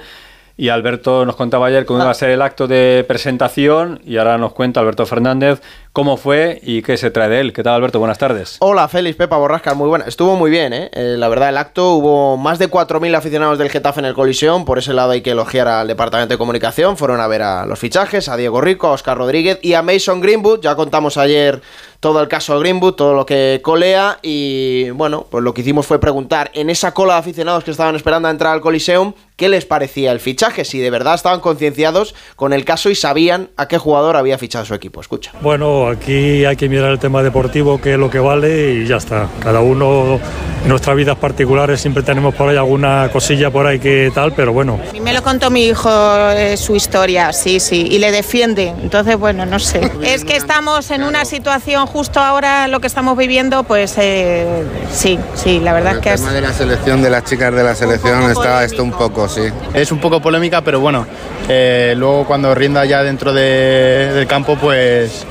Y 0.55 0.69
Alberto 0.69 1.25
nos 1.25 1.35
contaba 1.35 1.65
ayer 1.65 1.83
cómo 1.83 1.99
iba 2.03 2.11
a 2.11 2.13
ser 2.13 2.29
el 2.29 2.41
acto 2.41 2.67
de 2.67 3.03
presentación 3.07 3.99
y 4.05 4.17
ahora 4.17 4.37
nos 4.37 4.53
cuenta 4.53 4.79
Alberto 4.81 5.03
Fernández 5.07 5.61
cómo 5.93 6.17
fue 6.17 6.59
y 6.63 6.81
qué 6.81 6.97
se 6.97 7.11
trae 7.11 7.29
de 7.29 7.39
él. 7.39 7.53
¿Qué 7.53 7.61
tal 7.61 7.75
Alberto? 7.75 7.99
Buenas 7.99 8.17
tardes. 8.17 8.57
Hola, 8.59 8.87
Félix, 8.87 9.15
Pepa 9.15 9.37
Borrasca, 9.37 9.75
muy 9.75 9.87
buena. 9.87 10.05
Estuvo 10.05 10.35
muy 10.35 10.49
bien, 10.49 10.73
¿eh? 10.73 10.89
Eh, 10.91 11.15
La 11.17 11.29
verdad, 11.29 11.49
el 11.49 11.57
acto 11.57 11.93
hubo 11.93 12.35
más 12.35 12.57
de 12.57 12.69
4.000 12.69 13.15
aficionados 13.15 13.59
del 13.59 13.69
Getafe 13.69 13.99
en 13.99 14.07
el 14.07 14.15
Colisión. 14.15 14.65
Por 14.65 14.79
ese 14.79 14.93
lado 14.93 15.11
hay 15.11 15.21
que 15.21 15.31
elogiar 15.31 15.67
al 15.67 15.87
Departamento 15.87 16.33
de 16.33 16.39
Comunicación. 16.39 16.97
Fueron 16.97 17.21
a 17.21 17.27
ver 17.27 17.43
a 17.43 17.67
los 17.67 17.77
fichajes, 17.77 18.27
a 18.27 18.35
Diego 18.35 18.59
Rico, 18.59 18.87
a 18.87 18.91
Oscar 18.91 19.17
Rodríguez 19.17 19.59
y 19.61 19.75
a 19.75 19.83
Mason 19.83 20.19
Greenwood. 20.19 20.61
Ya 20.61 20.75
contamos 20.75 21.17
ayer 21.17 21.61
todo 21.99 22.21
el 22.21 22.27
caso 22.27 22.55
de 22.55 22.59
Greenwood, 22.61 22.95
todo 22.95 23.13
lo 23.13 23.25
que 23.27 23.61
colea. 23.63 24.17
Y 24.23 24.89
bueno, 24.89 25.27
pues 25.29 25.43
lo 25.43 25.53
que 25.53 25.61
hicimos 25.61 25.85
fue 25.85 25.99
preguntar 25.99 26.49
en 26.55 26.71
esa 26.71 26.93
cola 26.93 27.13
de 27.13 27.19
aficionados 27.19 27.63
que 27.63 27.71
estaban 27.71 27.95
esperando 27.95 28.27
a 28.27 28.31
entrar 28.31 28.53
al 28.53 28.61
Coliseum 28.61 29.13
qué 29.35 29.49
les 29.49 29.65
parecía 29.65 30.11
el 30.11 30.19
fichaje, 30.19 30.63
si 30.65 30.79
de 30.79 30.89
verdad 30.89 31.15
estaban 31.15 31.39
concienciados 31.39 32.13
con 32.35 32.53
el 32.53 32.65
caso 32.65 32.89
y 32.89 32.95
sabían 32.95 33.49
a 33.57 33.67
qué 33.67 33.77
jugador 33.77 34.15
había 34.15 34.37
fichado 34.37 34.65
su 34.65 34.73
equipo. 34.73 35.01
Escucha. 35.01 35.31
Bueno, 35.41 35.82
aquí 35.87 36.45
hay 36.45 36.55
que 36.55 36.69
mirar 36.69 36.91
el 36.91 36.99
tema 36.99 37.21
deportivo, 37.23 37.79
que 37.79 37.93
es 37.93 37.99
lo 37.99 38.09
que 38.09 38.19
vale 38.19 38.73
y 38.75 38.87
ya 38.87 38.97
está. 38.97 39.27
Cada 39.41 39.59
uno 39.61 40.19
en 40.63 40.69
nuestras 40.69 40.95
vidas 40.95 41.17
particulares 41.17 41.81
siempre 41.81 42.03
tenemos 42.03 42.33
por 42.35 42.49
ahí 42.49 42.55
alguna 42.57 43.09
cosilla 43.11 43.49
por 43.51 43.67
ahí 43.67 43.79
que 43.79 44.11
tal, 44.15 44.33
pero 44.33 44.53
bueno. 44.53 44.79
A 44.89 44.93
mí 44.93 45.01
me 45.01 45.13
lo 45.13 45.21
contó 45.21 45.49
mi 45.49 45.65
hijo 45.65 45.89
eh, 46.31 46.55
su 46.57 46.75
historia, 46.75 47.33
sí, 47.33 47.59
sí, 47.59 47.87
y 47.89 47.99
le 47.99 48.11
defiende. 48.11 48.73
Entonces, 48.81 49.17
bueno, 49.17 49.45
no 49.45 49.59
sé. 49.59 49.91
Es 50.03 50.23
que 50.25 50.35
estamos 50.35 50.91
en 50.91 51.03
una 51.03 51.25
situación 51.25 51.85
justo 51.85 52.19
ahora, 52.19 52.67
lo 52.67 52.79
que 52.79 52.87
estamos 52.87 53.17
viviendo, 53.17 53.63
pues 53.63 53.95
eh, 53.97 54.63
sí, 54.91 55.19
sí, 55.35 55.59
la 55.59 55.73
verdad 55.73 55.95
es 55.95 55.99
que 55.99 56.09
El 56.09 56.15
es... 56.15 56.21
tema 56.21 56.33
de 56.33 56.41
la 56.41 56.53
selección, 56.53 57.01
de 57.01 57.09
las 57.09 57.23
chicas 57.25 57.53
de 57.53 57.63
la 57.63 57.75
selección, 57.75 58.23
está 58.31 58.63
esto 58.63 58.83
un 58.83 58.91
poco, 58.91 59.27
sí. 59.27 59.41
Es 59.73 59.91
un 59.91 59.99
poco 59.99 60.21
polémica, 60.21 60.61
pero 60.61 60.79
bueno, 60.79 61.05
eh, 61.49 61.93
luego 61.97 62.25
cuando 62.25 62.53
rinda 62.55 62.85
ya 62.85 63.03
dentro 63.03 63.33
de- 63.33 64.11
del 64.13 64.27
campo, 64.27 64.55
pues 64.55 65.25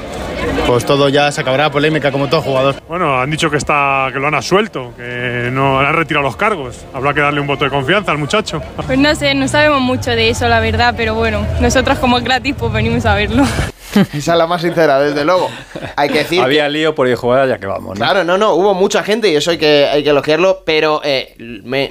pues 0.72 0.86
todo 0.86 1.10
ya 1.10 1.30
se 1.30 1.42
acabará 1.42 1.70
polémica 1.70 2.10
como 2.10 2.30
todo 2.30 2.40
jugador. 2.40 2.76
Bueno, 2.88 3.20
han 3.20 3.30
dicho 3.30 3.50
que 3.50 3.58
está 3.58 4.08
que 4.10 4.18
lo 4.18 4.28
han 4.28 4.34
absuelto, 4.34 4.94
que 4.96 5.50
no 5.52 5.78
han 5.78 5.92
retirado 5.92 6.24
los 6.24 6.34
cargos. 6.34 6.86
Habrá 6.94 7.12
que 7.12 7.20
darle 7.20 7.42
un 7.42 7.46
voto 7.46 7.66
de 7.66 7.70
confianza 7.70 8.10
al 8.10 8.16
muchacho. 8.16 8.62
Pues 8.86 8.98
no 8.98 9.14
sé, 9.14 9.34
no 9.34 9.48
sabemos 9.48 9.82
mucho 9.82 10.12
de 10.12 10.30
eso, 10.30 10.48
la 10.48 10.60
verdad, 10.60 10.94
pero 10.96 11.14
bueno, 11.14 11.46
nosotros 11.60 11.98
como 11.98 12.16
es 12.16 12.24
gratis, 12.24 12.54
pues 12.58 12.72
venimos 12.72 13.04
a 13.04 13.14
verlo. 13.14 13.44
Esa 14.14 14.32
es 14.32 14.38
la 14.38 14.46
más 14.46 14.62
sincera, 14.62 14.98
desde 15.00 15.24
luego. 15.24 15.50
Hay 15.96 16.08
que 16.08 16.18
decir. 16.18 16.40
Había 16.40 16.68
lío 16.68 16.94
por 16.94 17.08
ir 17.08 17.16
jugada 17.16 17.46
ya 17.46 17.58
que 17.58 17.66
vamos, 17.66 17.98
¿no? 17.98 18.04
Claro, 18.04 18.24
no, 18.24 18.38
no, 18.38 18.54
hubo 18.54 18.74
mucha 18.74 19.02
gente 19.02 19.30
y 19.30 19.36
eso 19.36 19.50
hay 19.50 19.58
que, 19.58 19.86
hay 19.86 20.02
que 20.02 20.10
elogiarlo, 20.10 20.62
pero 20.64 21.00
eh, 21.04 21.34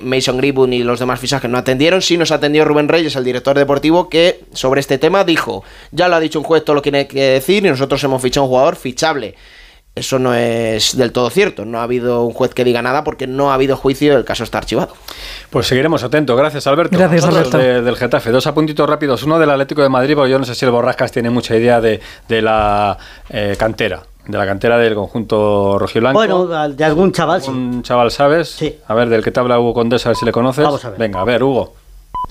Mason 0.02 0.38
Greenwood 0.38 0.72
y 0.72 0.84
los 0.84 1.00
demás 1.00 1.20
fichajes 1.20 1.50
no 1.50 1.58
atendieron. 1.58 2.02
Sí 2.02 2.18
nos 2.18 2.32
atendió 2.32 2.66
Rubén 2.66 2.88
Reyes, 2.88 3.16
el 3.16 3.24
director 3.24 3.58
deportivo, 3.58 4.10
que 4.10 4.42
sobre 4.54 4.80
este 4.80 4.98
tema 4.98 5.24
dijo: 5.24 5.64
Ya 5.92 6.08
lo 6.08 6.16
ha 6.16 6.20
dicho 6.20 6.40
un 6.40 6.46
juez, 6.46 6.64
todo 6.64 6.76
lo 6.76 6.82
que 6.82 6.92
tiene 6.92 7.08
que 7.08 7.22
decir, 7.22 7.66
y 7.66 7.70
nosotros 7.70 8.04
hemos 8.04 8.22
fichado 8.22 8.46
un 8.46 8.50
jugador 8.50 8.76
fichable. 8.76 9.36
Eso 9.94 10.20
no 10.20 10.34
es 10.34 10.96
del 10.96 11.12
todo 11.12 11.30
cierto. 11.30 11.66
No 11.66 11.80
ha 11.80 11.84
habido 11.84 12.24
un 12.24 12.34
juez 12.34 12.54
que 12.54 12.64
diga 12.64 12.82
nada 12.82 13.04
porque 13.04 13.28
no 13.28 13.52
ha 13.52 13.56
habido 13.56 13.76
juicio 13.76 14.14
y 14.14 14.16
el 14.16 14.24
caso 14.24 14.44
está 14.46 14.58
archivado. 14.60 14.94
Pues 15.50 15.68
seguiremos 15.68 16.02
atentos. 16.04 16.38
Gracias, 16.38 16.66
Alberto. 16.66 16.98
Gracias, 16.98 17.26
Alberto. 17.26 17.58
de- 17.58 17.82
del 17.82 17.98
Getafe. 17.98 18.32
Dos 18.32 18.48
apuntitos 18.48 18.90
rápidos. 18.90 19.24
Uno 19.24 19.38
del 19.38 19.50
Atlético 19.50 19.82
de 19.82 19.90
Madrid, 19.90 20.16
porque 20.16 20.32
yo 20.32 20.40
no 20.40 20.46
sé 20.46 20.56
si 20.56 20.64
el 20.64 20.72
Borrascas 20.72 21.12
tiene 21.12 21.30
mucha 21.30 21.58
idea 21.58 21.82
de, 21.82 22.00
de 22.30 22.42
la 22.42 22.98
eh, 23.30 23.56
cantera. 23.60 24.02
De 24.26 24.38
la 24.38 24.46
cantera 24.46 24.78
del 24.78 24.96
conjunto 24.96 25.78
rojiblanco. 25.78 26.18
Bueno, 26.18 26.46
de 26.70 26.84
algún 26.86 27.12
chaval, 27.12 27.42
sí. 27.42 27.50
Un 27.50 27.84
chaval, 27.84 28.12
¿sabes? 28.12 28.50
Sí. 28.50 28.78
A 28.88 28.94
ver, 28.94 29.10
del 29.10 29.24
que 29.24 29.32
te 29.32 29.40
habla 29.42 29.60
Hugo 29.60 29.74
Condés, 29.74 30.06
a 30.06 30.10
ver 30.10 30.16
si 30.16 30.24
le 30.26 30.32
conoces. 30.32 30.64
Vamos 30.64 30.86
a 30.86 30.92
ver. 30.92 31.00
Venga, 31.00 31.20
a 31.20 31.26
ver, 31.26 31.44
Hugo. 31.44 31.74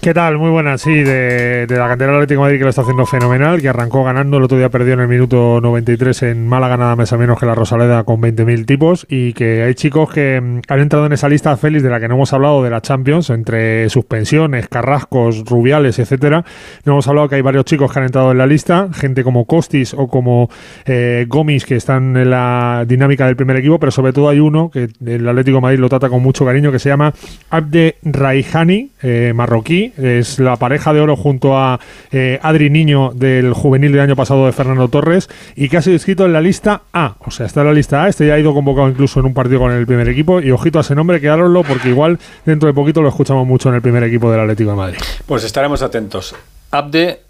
¿Qué 0.01 0.15
tal? 0.15 0.39
Muy 0.39 0.49
buenas, 0.49 0.81
sí, 0.81 1.03
de, 1.03 1.67
la 1.69 1.87
cantera 1.87 2.13
del 2.13 2.23
Atlético 2.23 2.41
Madrid 2.41 2.57
que 2.57 2.65
lo 2.65 2.71
está 2.71 2.81
haciendo 2.81 3.05
fenomenal, 3.05 3.61
que 3.61 3.69
arrancó 3.69 4.03
ganando, 4.03 4.39
el 4.39 4.45
otro 4.45 4.57
día 4.57 4.71
perdió 4.71 4.95
en 4.95 5.01
el 5.01 5.09
minuto 5.09 5.61
93 5.61 6.23
en 6.23 6.49
Málaga 6.49 6.79
nada 6.79 6.97
más 6.97 7.13
a 7.13 7.19
menos 7.19 7.39
que 7.39 7.45
la 7.45 7.55
Rosaleda 7.55 8.05
con 8.05 8.19
20.000 8.19 8.65
tipos 8.65 9.07
y 9.11 9.35
que 9.35 9.63
hay 9.63 9.75
chicos 9.75 10.11
que 10.11 10.41
mm, 10.41 10.61
han 10.69 10.81
entrado 10.81 11.05
en 11.05 11.13
esa 11.13 11.29
lista, 11.29 11.55
Félix, 11.59 11.83
de 11.83 11.91
la 11.91 12.01
que 12.01 12.09
no 12.09 12.15
hemos 12.15 12.33
hablado 12.33 12.63
de 12.63 12.71
la 12.71 12.81
Champions, 12.81 13.29
entre 13.29 13.91
suspensiones, 13.91 14.69
carrascos, 14.69 15.45
rubiales, 15.45 15.99
etcétera. 15.99 16.47
No 16.87 16.93
hemos 16.93 17.07
hablado 17.07 17.29
que 17.29 17.35
hay 17.35 17.43
varios 17.43 17.67
chicos 17.67 17.93
que 17.93 17.99
han 17.99 18.07
entrado 18.07 18.33
en 18.33 18.39
la 18.39 18.47
lista, 18.47 18.89
gente 18.95 19.23
como 19.23 19.45
Costis 19.45 19.93
o 19.93 20.09
como 20.09 20.49
eh, 20.87 21.27
Gomis 21.29 21.67
que 21.67 21.77
están 21.77 22.17
en 22.17 22.31
la 22.31 22.87
dinámica 22.89 23.27
del 23.27 23.37
primer 23.37 23.57
equipo, 23.59 23.79
pero 23.79 23.93
sobre 23.93 24.15
todo 24.15 24.31
hay 24.31 24.41
uno 24.41 24.71
que 24.71 24.89
el 25.05 25.29
Atlético 25.29 25.61
Madrid 25.61 25.79
lo 25.79 25.91
trata 25.91 26.09
con 26.09 26.23
mucho 26.23 26.47
cariño 26.47 26.73
que 26.73 26.79
se 26.79 26.89
llama 26.89 27.13
Abde 27.51 27.97
Raihani, 28.03 28.93
eh, 29.03 29.33
marroquí, 29.35 29.80
es 29.97 30.39
la 30.39 30.57
pareja 30.57 30.93
de 30.93 31.01
oro 31.01 31.17
junto 31.17 31.57
a 31.57 31.81
eh, 32.13 32.39
Adri 32.43 32.71
Niño 32.71 33.13
del 33.15 33.53
juvenil 33.53 33.93
del 33.93 34.01
año 34.01 34.17
pasado 34.17 34.47
de 34.47 34.53
Fernando 34.53 34.89
Torres 34.89 35.29
y 35.57 35.69
que 35.69 35.77
ha 35.77 35.83
sido 35.83 35.95
inscrito 35.95 36.27
en 36.27 36.33
la 36.33 36.41
lista 36.41 36.83
A, 36.93 37.17
o 37.21 37.31
sea, 37.31 37.47
está 37.47 37.61
en 37.61 37.67
la 37.69 37.73
lista 37.73 38.05
A, 38.05 38.09
este 38.09 38.27
ya 38.27 38.35
ha 38.35 38.39
ido 38.39 38.55
convocado 38.55 38.89
incluso 38.89 39.21
en 39.21 39.27
un 39.27 39.35
partido 39.35 39.61
con 39.61 39.73
el 39.73 39.87
primer 39.87 40.09
equipo 40.09 40.41
y 40.41 40.51
ojito 40.51 40.79
a 40.79 40.83
ese 40.83 40.95
nombre, 40.95 41.21
quedároslo 41.21 41.63
porque 41.63 41.89
igual 41.89 42.19
dentro 42.45 42.67
de 42.67 42.75
poquito 42.75 43.03
lo 43.03 43.09
escuchamos 43.09 43.47
mucho 43.47 43.69
en 43.69 43.77
el 43.77 43.83
primer 43.83 44.03
equipo 44.05 44.31
del 44.31 44.41
Atlético 44.41 44.71
de 44.71 44.77
Madrid. 44.77 44.99
Pues 45.27 45.45
estaremos 45.45 45.83
atentos. 45.83 46.35
Abde 46.71 47.21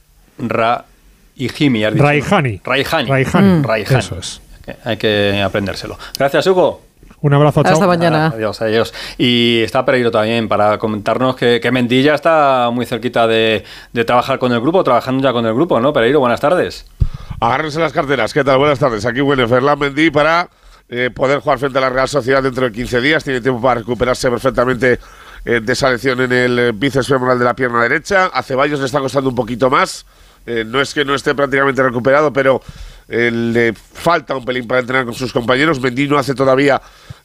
has 1.84 1.94
dicho, 1.94 2.02
¿no? 2.04 2.08
Raihani. 2.08 2.60
Raihani. 2.64 3.08
Raihani. 3.08 3.48
Mm. 3.48 3.64
Raihani. 3.64 3.98
Eso 3.98 4.18
es. 4.18 4.40
Hay 4.84 4.96
que 4.96 5.42
aprendérselo. 5.42 5.98
Gracias, 6.16 6.46
Hugo. 6.46 6.89
Un 7.22 7.34
abrazo, 7.34 7.62
chao. 7.62 7.74
Hasta 7.74 7.86
mañana. 7.86 8.28
Adiós, 8.28 8.62
adiós. 8.62 8.94
Y 9.18 9.60
está 9.62 9.84
Pereiro 9.84 10.10
también 10.10 10.48
para 10.48 10.78
comentarnos 10.78 11.36
que, 11.36 11.60
que 11.60 11.70
Mendilla 11.70 12.14
está 12.14 12.70
muy 12.72 12.86
cerquita 12.86 13.26
de, 13.26 13.62
de 13.92 14.04
trabajar 14.04 14.38
con 14.38 14.52
el 14.52 14.60
grupo, 14.60 14.82
trabajando 14.82 15.22
ya 15.22 15.32
con 15.32 15.44
el 15.44 15.52
grupo, 15.52 15.80
¿no? 15.80 15.92
Pereiro, 15.92 16.20
buenas 16.20 16.40
tardes. 16.40 16.86
Agárrense 17.38 17.78
las 17.78 17.92
carteras. 17.92 18.32
¿Qué 18.32 18.42
tal? 18.42 18.58
Buenas 18.58 18.78
tardes. 18.78 19.04
Aquí 19.04 19.20
huele 19.20 19.46
Ferland 19.46 19.80
Mendy 19.80 20.10
para 20.10 20.48
eh, 20.88 21.10
poder 21.14 21.40
jugar 21.40 21.58
frente 21.58 21.78
a 21.78 21.82
la 21.82 21.90
Real 21.90 22.08
Sociedad 22.08 22.42
dentro 22.42 22.64
de 22.64 22.72
15 22.72 23.00
días. 23.00 23.22
Tiene 23.22 23.40
tiempo 23.40 23.60
para 23.60 23.80
recuperarse 23.80 24.30
perfectamente 24.30 24.98
eh, 25.44 25.60
de 25.62 25.72
esa 25.72 25.90
lesión 25.90 26.20
en 26.22 26.32
el 26.32 26.58
eh, 26.58 26.72
bíceps 26.74 27.08
femoral 27.08 27.38
de 27.38 27.44
la 27.44 27.54
pierna 27.54 27.82
derecha. 27.82 28.26
A 28.26 28.42
Ceballos 28.42 28.80
le 28.80 28.86
está 28.86 28.98
costando 28.98 29.28
un 29.28 29.36
poquito 29.36 29.68
más. 29.68 30.06
Eh, 30.46 30.64
no 30.66 30.80
es 30.80 30.94
que 30.94 31.04
no 31.04 31.14
esté 31.14 31.34
prácticamente 31.34 31.82
recuperado, 31.82 32.32
pero 32.32 32.62
eh, 33.08 33.30
le 33.30 33.72
falta 33.74 34.34
un 34.34 34.44
pelín 34.44 34.66
para 34.66 34.80
entrenar 34.80 35.04
con 35.04 35.14
sus 35.14 35.32
compañeros. 35.32 35.80
Mendy 35.80 36.08
no 36.08 36.18
hace 36.18 36.34
todavía 36.34 36.80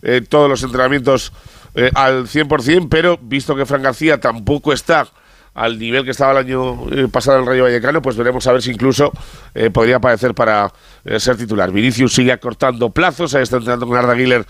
eh, 0.06 0.22
todos 0.22 0.50
los 0.50 0.64
entrenamientos 0.64 1.34
eh, 1.78 1.92
al 1.94 2.26
100%, 2.28 2.88
pero 2.90 3.20
visto 3.22 3.54
que 3.54 3.66
Fran 3.66 3.82
García 3.82 4.18
tampoco 4.18 4.72
está 4.72 5.08
al 5.54 5.78
nivel 5.78 6.06
que 6.06 6.12
estaba 6.12 6.32
el 6.32 6.38
año 6.38 6.90
eh, 6.90 7.10
pasado 7.12 7.38
en 7.38 7.44
el 7.44 7.50
Rayo 7.50 7.64
Vallecano, 7.64 8.02
pues 8.02 8.16
veremos 8.16 8.48
a 8.48 8.54
ver 8.54 8.62
si 8.62 8.72
incluso 8.72 9.12
eh, 9.54 9.70
podría 9.72 9.98
aparecer 9.98 10.34
para 10.34 10.72
ser 11.18 11.36
titular. 11.36 11.72
Vinicius 11.72 12.14
sigue 12.14 12.32
acortando 12.32 12.92
plazos, 12.92 13.36
ahí 13.36 13.44
está 13.44 13.58
entrenando 13.58 13.88
con 13.88 13.98
Arda 13.98 14.14
Güler 14.14 14.46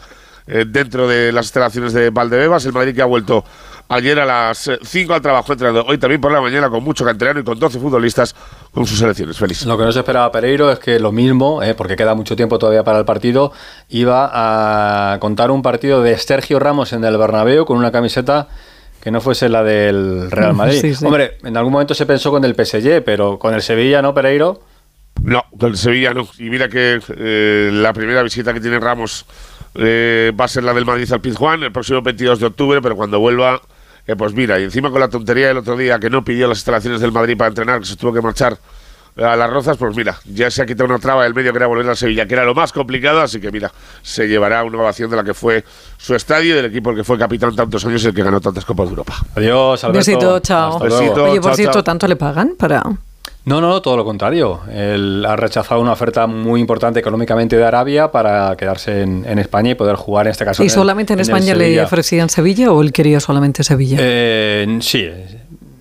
dentro 0.68 1.08
de 1.08 1.32
las 1.32 1.48
instalaciones 1.48 1.92
de 1.94 2.12
Valdebebas, 2.12 2.64
el 2.68 2.74
Madrid 2.74 2.94
que 2.94 3.02
ha 3.02 3.06
vuelto 3.06 3.44
ayer 3.90 4.20
a 4.20 4.26
las 4.26 4.70
5 4.82 5.14
al 5.14 5.22
trabajo 5.22 5.52
entrenando, 5.54 5.86
hoy 5.86 5.98
también 5.98 6.22
por 6.22 6.32
la 6.32 6.42
mañana 6.42 6.70
con 6.70 6.84
mucho 6.84 7.06
canterano 7.06 7.40
y 7.40 7.44
con 7.44 7.60
12 7.60 7.80
futbolistas 7.80 8.36
con 8.72 8.86
sus 8.86 9.00
selecciones. 9.00 9.38
Feliz. 9.38 9.66
Lo 9.66 9.78
que 9.78 9.84
no 9.84 9.92
se 9.92 10.00
esperaba 10.00 10.32
Pereiro 10.32 10.72
es 10.72 10.80
que 10.80 11.00
lo 11.00 11.12
mismo, 11.12 11.62
eh, 11.64 11.76
porque 11.76 11.96
queda 11.96 12.16
mucho 12.16 12.36
tiempo 12.36 12.58
todavía 12.60 12.84
para 12.84 13.00
el 13.00 13.06
partido, 13.06 13.52
iba 13.90 14.30
a 15.14 15.20
contar 15.20 15.52
un 15.52 15.62
partido 15.62 16.02
de 16.02 16.18
Sergio 16.18 16.60
Ramos 16.60 16.94
en 16.94 17.04
el 17.04 17.18
Bernabéu 17.18 17.66
con 17.66 17.78
una 17.78 17.92
camiseta 17.92 18.48
que 19.02 19.12
no 19.12 19.22
fuese 19.22 19.50
la 19.50 19.64
del 19.64 20.32
Real 20.32 20.54
Madrid. 20.56 20.82
Sí, 20.82 20.96
sí. 20.96 21.06
Hombre, 21.06 21.38
en 21.44 21.56
algún 21.58 21.74
momento 21.74 21.94
se 21.94 22.06
pensó 22.06 22.32
con 22.32 22.44
el 22.44 22.56
PSG, 22.56 23.04
pero 23.04 23.38
con 23.38 23.54
el 23.54 23.62
Sevilla, 23.62 24.02
¿no, 24.02 24.14
Pereiro? 24.14 24.62
No, 25.22 25.44
con 25.60 25.72
el 25.72 25.78
Sevilla 25.78 26.14
no. 26.14 26.28
Y 26.38 26.50
mira 26.50 26.70
que 26.70 27.00
eh, 27.18 27.70
la 27.72 27.94
primera 27.94 28.22
visita 28.24 28.54
que 28.54 28.60
tiene 28.60 28.80
Ramos 28.80 29.26
eh, 29.76 30.32
va 30.40 30.46
a 30.46 30.48
ser 30.48 30.64
la 30.64 30.74
del 30.74 30.86
Madrid 30.86 31.12
al 31.12 31.22
Pizjuán 31.22 31.64
el 31.64 31.72
próximo 31.72 32.02
22 32.02 32.40
de 32.40 32.46
octubre, 32.46 32.82
pero 32.82 32.96
cuando 32.96 33.20
vuelva, 33.20 33.62
eh, 34.08 34.16
pues 34.16 34.34
mira, 34.34 34.60
y 34.60 34.64
encima 34.64 34.92
con 34.92 35.00
la 35.00 35.10
tontería 35.10 35.48
del 35.48 35.58
otro 35.58 35.76
día 35.78 36.00
que 36.00 36.10
no 36.10 36.24
pidió 36.24 36.48
las 36.48 36.60
instalaciones 36.60 37.02
del 37.02 37.12
Madrid 37.12 37.38
para 37.38 37.50
entrenar, 37.50 37.80
que 37.80 37.86
se 37.86 37.96
tuvo 37.96 38.14
que 38.14 38.22
marchar 38.22 38.58
a 39.18 39.36
las 39.36 39.50
rozas, 39.50 39.78
pues 39.78 39.96
mira, 39.96 40.18
ya 40.26 40.52
se 40.52 40.62
ha 40.62 40.66
quitado 40.66 40.90
una 40.90 41.00
traba 41.00 41.24
del 41.24 41.34
medio 41.34 41.54
que 41.54 41.58
era 41.58 41.68
volver 41.68 41.88
al 41.88 41.96
Sevilla, 41.96 42.26
que 42.26 42.34
era 42.34 42.44
lo 42.44 42.54
más 42.54 42.74
complicado, 42.74 43.22
así 43.22 43.40
que 43.40 43.50
mira, 43.52 43.72
se 44.02 44.28
llevará 44.28 44.64
una 44.64 44.78
ovación 44.80 45.10
de 45.10 45.16
la 45.16 45.24
que 45.24 45.34
fue 45.34 45.64
su 45.98 46.16
estadio 46.16 46.52
y 46.54 46.56
del 46.58 46.66
equipo 46.66 46.94
que 46.94 47.04
fue 47.04 47.18
capitán 47.18 47.56
tantos 47.56 47.86
años 47.86 48.04
y 48.04 48.08
el 48.08 48.14
que 48.14 48.24
ganó 48.24 48.42
tantas 48.42 48.66
Copas 48.66 48.88
de 48.88 48.92
Europa. 48.92 49.14
Adiós, 49.36 49.84
Alberto. 49.86 49.98
Besito, 49.98 50.40
chao. 50.42 50.80
Besito. 50.80 51.24
Oye, 51.24 51.40
por 51.40 51.52
chao, 51.52 51.56
cierto, 51.56 51.74
chao. 51.74 51.84
¿tanto 51.84 52.08
le 52.08 52.16
pagan 52.18 52.56
para...? 52.58 52.84
No, 53.46 53.62
no, 53.62 53.80
todo 53.82 53.96
lo 53.96 54.04
contrario. 54.04 54.62
Él 54.74 55.24
ha 55.28 55.36
rechazado 55.36 55.80
una 55.80 55.92
oferta 55.92 56.26
muy 56.26 56.60
importante 56.60 57.00
económicamente 57.00 57.56
de 57.56 57.64
Arabia 57.64 58.12
para 58.12 58.56
quedarse 58.58 59.02
en, 59.02 59.24
en 59.28 59.38
España 59.38 59.72
y 59.72 59.76
poder 59.76 59.96
jugar 59.96 60.26
en 60.26 60.32
este 60.32 60.46
caso. 60.46 60.64
¿Y 60.64 60.70
solamente 60.70 61.14
en 61.14 61.20
España 61.20 61.54
le 61.54 61.80
ofrecían 61.82 62.30
Sevilla 62.30 62.72
o 62.72 62.82
él 62.82 62.92
quería 62.92 63.20
solamente 63.20 63.64
Sevilla? 63.64 63.98
Eh, 64.00 64.80
sí, 64.82 65.08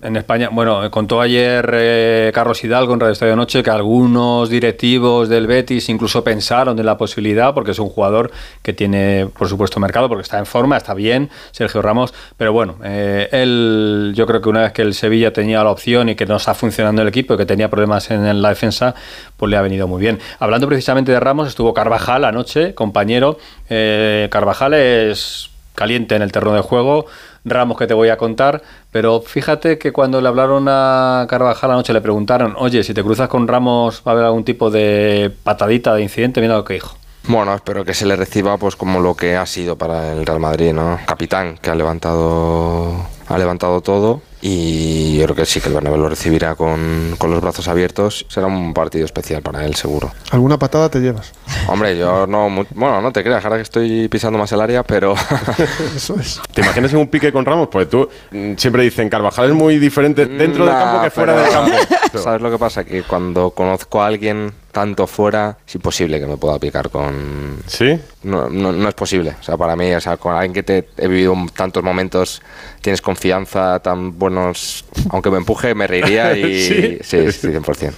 en 0.05 0.15
España. 0.15 0.49
Bueno, 0.51 0.89
contó 0.91 1.19
ayer 1.19 1.69
eh, 1.73 2.31
Carlos 2.33 2.63
Hidalgo 2.63 2.93
en 2.93 2.99
Radio 2.99 3.13
Estadio 3.13 3.35
Noche 3.35 3.63
que 3.63 3.69
algunos 3.69 4.49
directivos 4.49 5.29
del 5.29 5.47
Betis 5.47 5.89
incluso 5.89 6.23
pensaron 6.23 6.77
en 6.77 6.85
la 6.85 6.97
posibilidad, 6.97 7.53
porque 7.53 7.71
es 7.71 7.79
un 7.79 7.89
jugador 7.89 8.31
que 8.61 8.73
tiene, 8.73 9.27
por 9.37 9.49
supuesto, 9.49 9.79
mercado, 9.79 10.07
porque 10.07 10.21
está 10.21 10.37
en 10.37 10.45
forma, 10.45 10.77
está 10.77 10.93
bien, 10.93 11.29
Sergio 11.51 11.81
Ramos. 11.81 12.13
Pero 12.37 12.53
bueno, 12.53 12.75
eh, 12.83 13.27
él, 13.31 14.13
yo 14.15 14.27
creo 14.27 14.41
que 14.41 14.49
una 14.49 14.61
vez 14.61 14.73
que 14.73 14.83
el 14.83 14.93
Sevilla 14.93 15.33
tenía 15.33 15.63
la 15.63 15.71
opción 15.71 16.09
y 16.09 16.15
que 16.15 16.25
no 16.25 16.37
está 16.37 16.53
funcionando 16.53 17.01
el 17.01 17.07
equipo 17.07 17.33
y 17.33 17.37
que 17.37 17.45
tenía 17.45 17.69
problemas 17.69 18.11
en, 18.11 18.41
la 18.41 18.49
defensa, 18.49 18.93
pues 19.37 19.49
le 19.49 19.57
ha 19.57 19.61
venido 19.61 19.87
muy 19.87 19.99
bien. 19.99 20.19
Hablando 20.39 20.67
precisamente 20.67 21.11
de 21.11 21.19
Ramos, 21.19 21.47
estuvo 21.47 21.73
Carvajal 21.73 22.25
anoche, 22.25 22.75
compañero. 22.75 23.37
Eh, 23.69 24.27
Carvajal 24.31 24.73
es 24.75 25.49
caliente 25.73 26.15
en 26.15 26.21
el 26.21 26.31
terreno 26.31 26.55
de 26.55 26.61
juego. 26.61 27.05
Ramos 27.45 27.77
que 27.77 27.87
te 27.87 27.93
voy 27.93 28.09
a 28.09 28.17
contar, 28.17 28.61
pero 28.91 29.21
fíjate 29.21 29.77
que 29.77 29.93
cuando 29.93 30.19
le 30.19 30.27
hablaron 30.27 30.65
a 30.67 31.27
Carvajal 31.29 31.71
anoche 31.71 31.93
le 31.93 32.01
preguntaron, 32.01 32.55
oye, 32.57 32.83
si 32.83 32.93
te 32.93 33.03
cruzas 33.03 33.29
con 33.29 33.47
Ramos 33.47 34.01
va 34.05 34.11
a 34.11 34.15
haber 34.15 34.25
algún 34.25 34.43
tipo 34.43 34.71
de 34.71 35.31
patadita, 35.43 35.93
de 35.93 36.01
incidente, 36.01 36.41
mira 36.41 36.55
lo 36.55 36.65
que 36.65 36.73
dijo. 36.73 36.97
Bueno, 37.27 37.53
espero 37.55 37.83
que 37.85 37.93
se 37.93 38.05
le 38.05 38.15
reciba 38.15 38.57
pues 38.57 38.75
como 38.75 38.99
lo 38.99 39.15
que 39.15 39.35
ha 39.35 39.45
sido 39.45 39.77
para 39.77 40.11
el 40.11 40.25
Real 40.25 40.39
Madrid, 40.39 40.73
¿no? 40.73 40.99
Capitán 41.05 41.57
que 41.59 41.69
ha 41.69 41.75
levantado 41.75 42.93
ha 43.27 43.37
levantado 43.37 43.81
todo 43.81 44.21
y 44.41 45.17
yo 45.17 45.23
creo 45.25 45.35
que 45.35 45.45
sí 45.45 45.59
que 45.59 45.69
el 45.69 45.73
Bernabéu 45.73 45.99
lo 46.01 46.09
recibirá 46.09 46.55
con, 46.55 47.15
con 47.17 47.31
los 47.31 47.41
brazos 47.41 47.67
abiertos. 47.67 48.25
Será 48.29 48.47
un 48.47 48.73
partido 48.73 49.05
especial 49.05 49.41
para 49.41 49.65
él, 49.65 49.75
seguro. 49.75 50.11
¿Alguna 50.31 50.57
patada 50.59 50.89
te 50.89 50.99
llevas? 50.99 51.31
Hombre, 51.67 51.97
yo 51.97 52.27
no, 52.27 52.49
mu- 52.49 52.65
bueno, 52.75 53.01
no 53.01 53.11
te 53.11 53.23
creas, 53.23 53.43
ahora 53.43 53.57
que 53.57 53.63
estoy 53.63 54.07
pisando 54.07 54.37
más 54.37 54.51
el 54.51 54.61
área, 54.61 54.83
pero 54.83 55.15
Eso 55.95 56.15
es. 56.19 56.39
¿Te 56.53 56.61
imaginas 56.61 56.91
en 56.93 56.99
un 56.99 57.07
pique 57.07 57.31
con 57.31 57.45
Ramos? 57.45 57.69
Pues 57.71 57.89
tú 57.89 58.07
mm, 58.31 58.53
siempre 58.57 58.83
dicen 58.83 59.09
Carvajal 59.09 59.49
es 59.49 59.55
muy 59.55 59.79
diferente 59.79 60.25
dentro 60.25 60.65
del 60.65 60.73
campo 60.75 61.03
que 61.03 61.09
fuera 61.09 61.33
pero- 61.35 61.45
del 61.45 61.51
campo. 61.79 61.95
¿Sabes 62.17 62.41
lo 62.41 62.51
que 62.51 62.57
pasa? 62.57 62.83
Que 62.83 63.03
cuando 63.03 63.51
conozco 63.51 64.01
a 64.01 64.07
alguien 64.07 64.53
tanto 64.71 65.07
fuera, 65.07 65.57
es 65.65 65.75
imposible 65.75 66.19
que 66.19 66.25
me 66.25 66.37
pueda 66.37 66.59
picar 66.59 66.89
con... 66.89 67.59
¿Sí? 67.65 67.99
No, 68.23 68.49
no, 68.49 68.71
no 68.71 68.89
es 68.89 68.95
posible. 68.95 69.35
O 69.39 69.43
sea, 69.43 69.57
para 69.57 69.75
mí, 69.75 69.93
o 69.93 70.01
sea, 70.01 70.17
con 70.17 70.33
alguien 70.33 70.53
que 70.53 70.63
te 70.63 70.89
he 70.97 71.07
vivido 71.07 71.33
tantos 71.55 71.83
momentos, 71.83 72.41
tienes 72.81 73.01
confianza, 73.01 73.79
tan 73.79 74.17
buenos... 74.19 74.85
Aunque 75.09 75.29
me 75.29 75.37
empuje, 75.37 75.73
me 75.73 75.87
reiría 75.87 76.35
y... 76.37 76.61
¿Sí? 76.61 76.97
sí, 77.01 77.31
sí, 77.31 77.47
100%. 77.47 77.93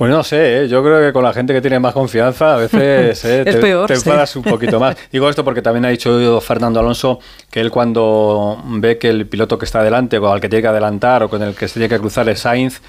Pues 0.00 0.10
no 0.10 0.24
sé, 0.24 0.62
¿eh? 0.62 0.68
yo 0.68 0.82
creo 0.82 0.98
que 0.98 1.12
con 1.12 1.22
la 1.22 1.34
gente 1.34 1.52
que 1.52 1.60
tiene 1.60 1.78
más 1.78 1.92
confianza 1.92 2.54
a 2.54 2.56
veces 2.56 3.22
¿eh? 3.26 3.42
Es 3.44 3.54
te, 3.56 3.60
peor, 3.60 3.86
te 3.86 3.96
sí. 3.96 4.08
enfadas 4.08 4.34
un 4.34 4.42
poquito 4.42 4.80
más. 4.80 4.96
Digo 5.12 5.28
esto 5.28 5.44
porque 5.44 5.60
también 5.60 5.84
ha 5.84 5.90
dicho 5.90 6.40
Fernando 6.40 6.80
Alonso 6.80 7.18
que 7.50 7.60
él 7.60 7.70
cuando 7.70 8.62
ve 8.64 8.96
que 8.96 9.10
el 9.10 9.26
piloto 9.26 9.58
que 9.58 9.66
está 9.66 9.82
delante 9.82 10.16
o 10.16 10.32
al 10.32 10.40
que 10.40 10.48
tiene 10.48 10.62
que 10.62 10.68
adelantar 10.68 11.22
o 11.22 11.28
con 11.28 11.42
el 11.42 11.54
que 11.54 11.68
se 11.68 11.74
tiene 11.74 11.90
que 11.90 11.98
cruzar 11.98 12.26
es 12.30 12.40
Sainz, 12.40 12.80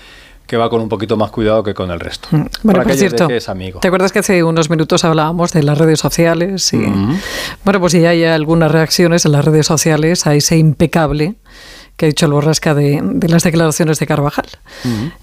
que 0.52 0.58
va 0.58 0.70
con 0.70 0.82
un 0.82 0.90
poquito 0.90 1.16
más 1.16 1.32
cuidado 1.32 1.64
que 1.64 1.74
con 1.74 1.92
el 1.92 2.00
resto. 2.02 2.28
Bueno, 2.30 2.50
Por 2.62 2.74
por 2.74 2.80
aquello 2.82 2.94
de 2.94 2.98
cierto, 2.98 3.28
que 3.30 3.38
es 3.38 3.48
amigo. 3.48 3.80
¿te 3.80 3.88
acuerdas 3.88 4.12
que 4.12 4.20
hace 4.20 4.44
unos 4.44 4.70
minutos 4.70 5.06
hablábamos 5.06 5.54
de 5.54 5.64
las 5.64 5.78
redes 5.78 6.02
sociales? 6.02 6.74
Y. 6.74 6.86
Bueno, 7.64 7.80
pues 7.80 7.94
ya 7.94 8.10
hay 8.10 8.26
algunas 8.26 8.70
reacciones 8.70 9.26
en 9.26 9.32
las 9.32 9.46
redes 9.46 9.66
sociales 9.66 10.28
a 10.28 10.36
ese 10.36 10.58
impecable 10.58 11.36
que 11.96 12.06
ha 12.06 12.10
dicho 12.10 12.26
el 12.26 12.34
Borrasca 12.34 12.74
de, 12.74 13.00
de 13.02 13.30
las 13.30 13.44
declaraciones 13.44 13.98
de 14.00 14.08
Carvajal. 14.08 14.50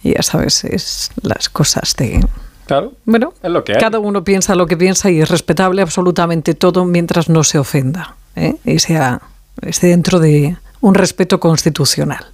Y 0.03 0.15
ya 0.15 0.23
sabes, 0.23 0.65
es 0.65 1.11
las 1.21 1.51
cosas 1.51 1.95
de... 1.99 2.27
Claro, 2.65 2.95
Bueno, 3.05 3.35
es 3.43 3.51
lo 3.51 3.65
que 3.65 3.73
hay. 3.73 3.81
cada 3.81 3.99
uno 3.99 4.25
piensa 4.25 4.55
lo 4.55 4.67
que 4.67 4.79
piensa 4.79 5.11
y 5.11 5.21
es 5.21 5.29
respetable 5.29 5.83
absolutamente 5.83 6.55
todo 6.55 6.87
mientras 6.87 7.29
no 7.29 7.45
se 7.45 7.59
ofenda 7.59 8.17
¿eh? 8.35 8.57
y 8.65 8.79
sea 8.79 9.21
esté 9.61 9.89
dentro 9.89 10.21
de 10.21 10.57
un 10.81 10.95
respeto 10.95 11.39
constitucional. 11.39 12.25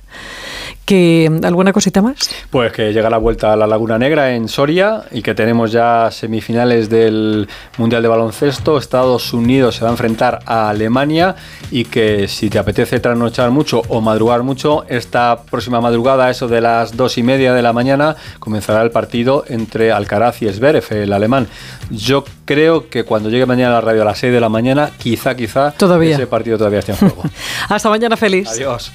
¿Que, 0.85 1.31
¿Alguna 1.43 1.73
cosita 1.73 2.03
más? 2.03 2.29
Pues 2.51 2.71
que 2.73 2.93
llega 2.93 3.09
la 3.09 3.17
vuelta 3.17 3.55
a 3.55 3.57
la 3.57 3.67
Laguna 3.67 3.99
Negra 3.99 4.35
en 4.35 4.49
Soria 4.49 5.05
y 5.11 5.23
que 5.23 5.35
tenemos 5.35 5.73
ya 5.73 6.11
semifinales 6.11 6.91
del 6.91 7.49
Mundial 7.79 8.03
de 8.03 8.09
Baloncesto. 8.09 8.77
Estados 8.77 9.33
Unidos 9.33 9.77
se 9.77 9.83
va 9.83 9.89
a 9.89 9.93
enfrentar 9.93 10.41
a 10.45 10.69
Alemania 10.69 11.37
y 11.71 11.87
que 11.87 12.29
si 12.29 12.51
te 12.51 12.59
apetece 12.59 13.01
trasnochar 13.01 13.51
mucho 13.51 13.81
o 13.89 14.03
madrugar 14.03 14.43
mucho, 14.43 14.85
esta 14.89 15.43
próxima 15.51 15.81
madrugada, 15.81 16.29
eso 16.29 16.49
de 16.49 16.61
las 16.61 16.95
dos 16.97 17.17
y 17.17 17.23
media 17.23 17.55
de 17.55 17.63
la 17.63 17.73
mañana, 17.73 18.17
comenzará 18.39 18.83
el 18.83 18.91
partido 18.91 19.45
entre 19.49 19.91
Alcaraz 19.91 20.43
y 20.43 20.53
Zverev, 20.53 20.85
el 20.91 21.13
alemán. 21.15 21.49
Yo 21.91 22.25
creo 22.45 22.91
que 22.91 23.05
cuando 23.05 23.31
llegue 23.31 23.47
mañana 23.47 23.71
a 23.71 23.75
la 23.75 23.81
radio 23.81 24.03
a 24.03 24.05
las 24.07 24.19
6 24.19 24.33
de 24.35 24.41
la 24.41 24.51
mañana, 24.51 24.91
quizá, 24.99 25.35
quizá, 25.35 25.71
Todavía. 25.73 26.15
ese 26.15 26.27
partido 26.27 26.59
todavía 26.59 26.81
esté 26.81 26.93
en 26.93 26.99
juego. 26.99 27.23
Hasta 27.71 27.89
mañana, 27.89 28.17
feliz. 28.19 28.49
Adiós. 28.49 28.93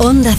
Onda 0.00 0.26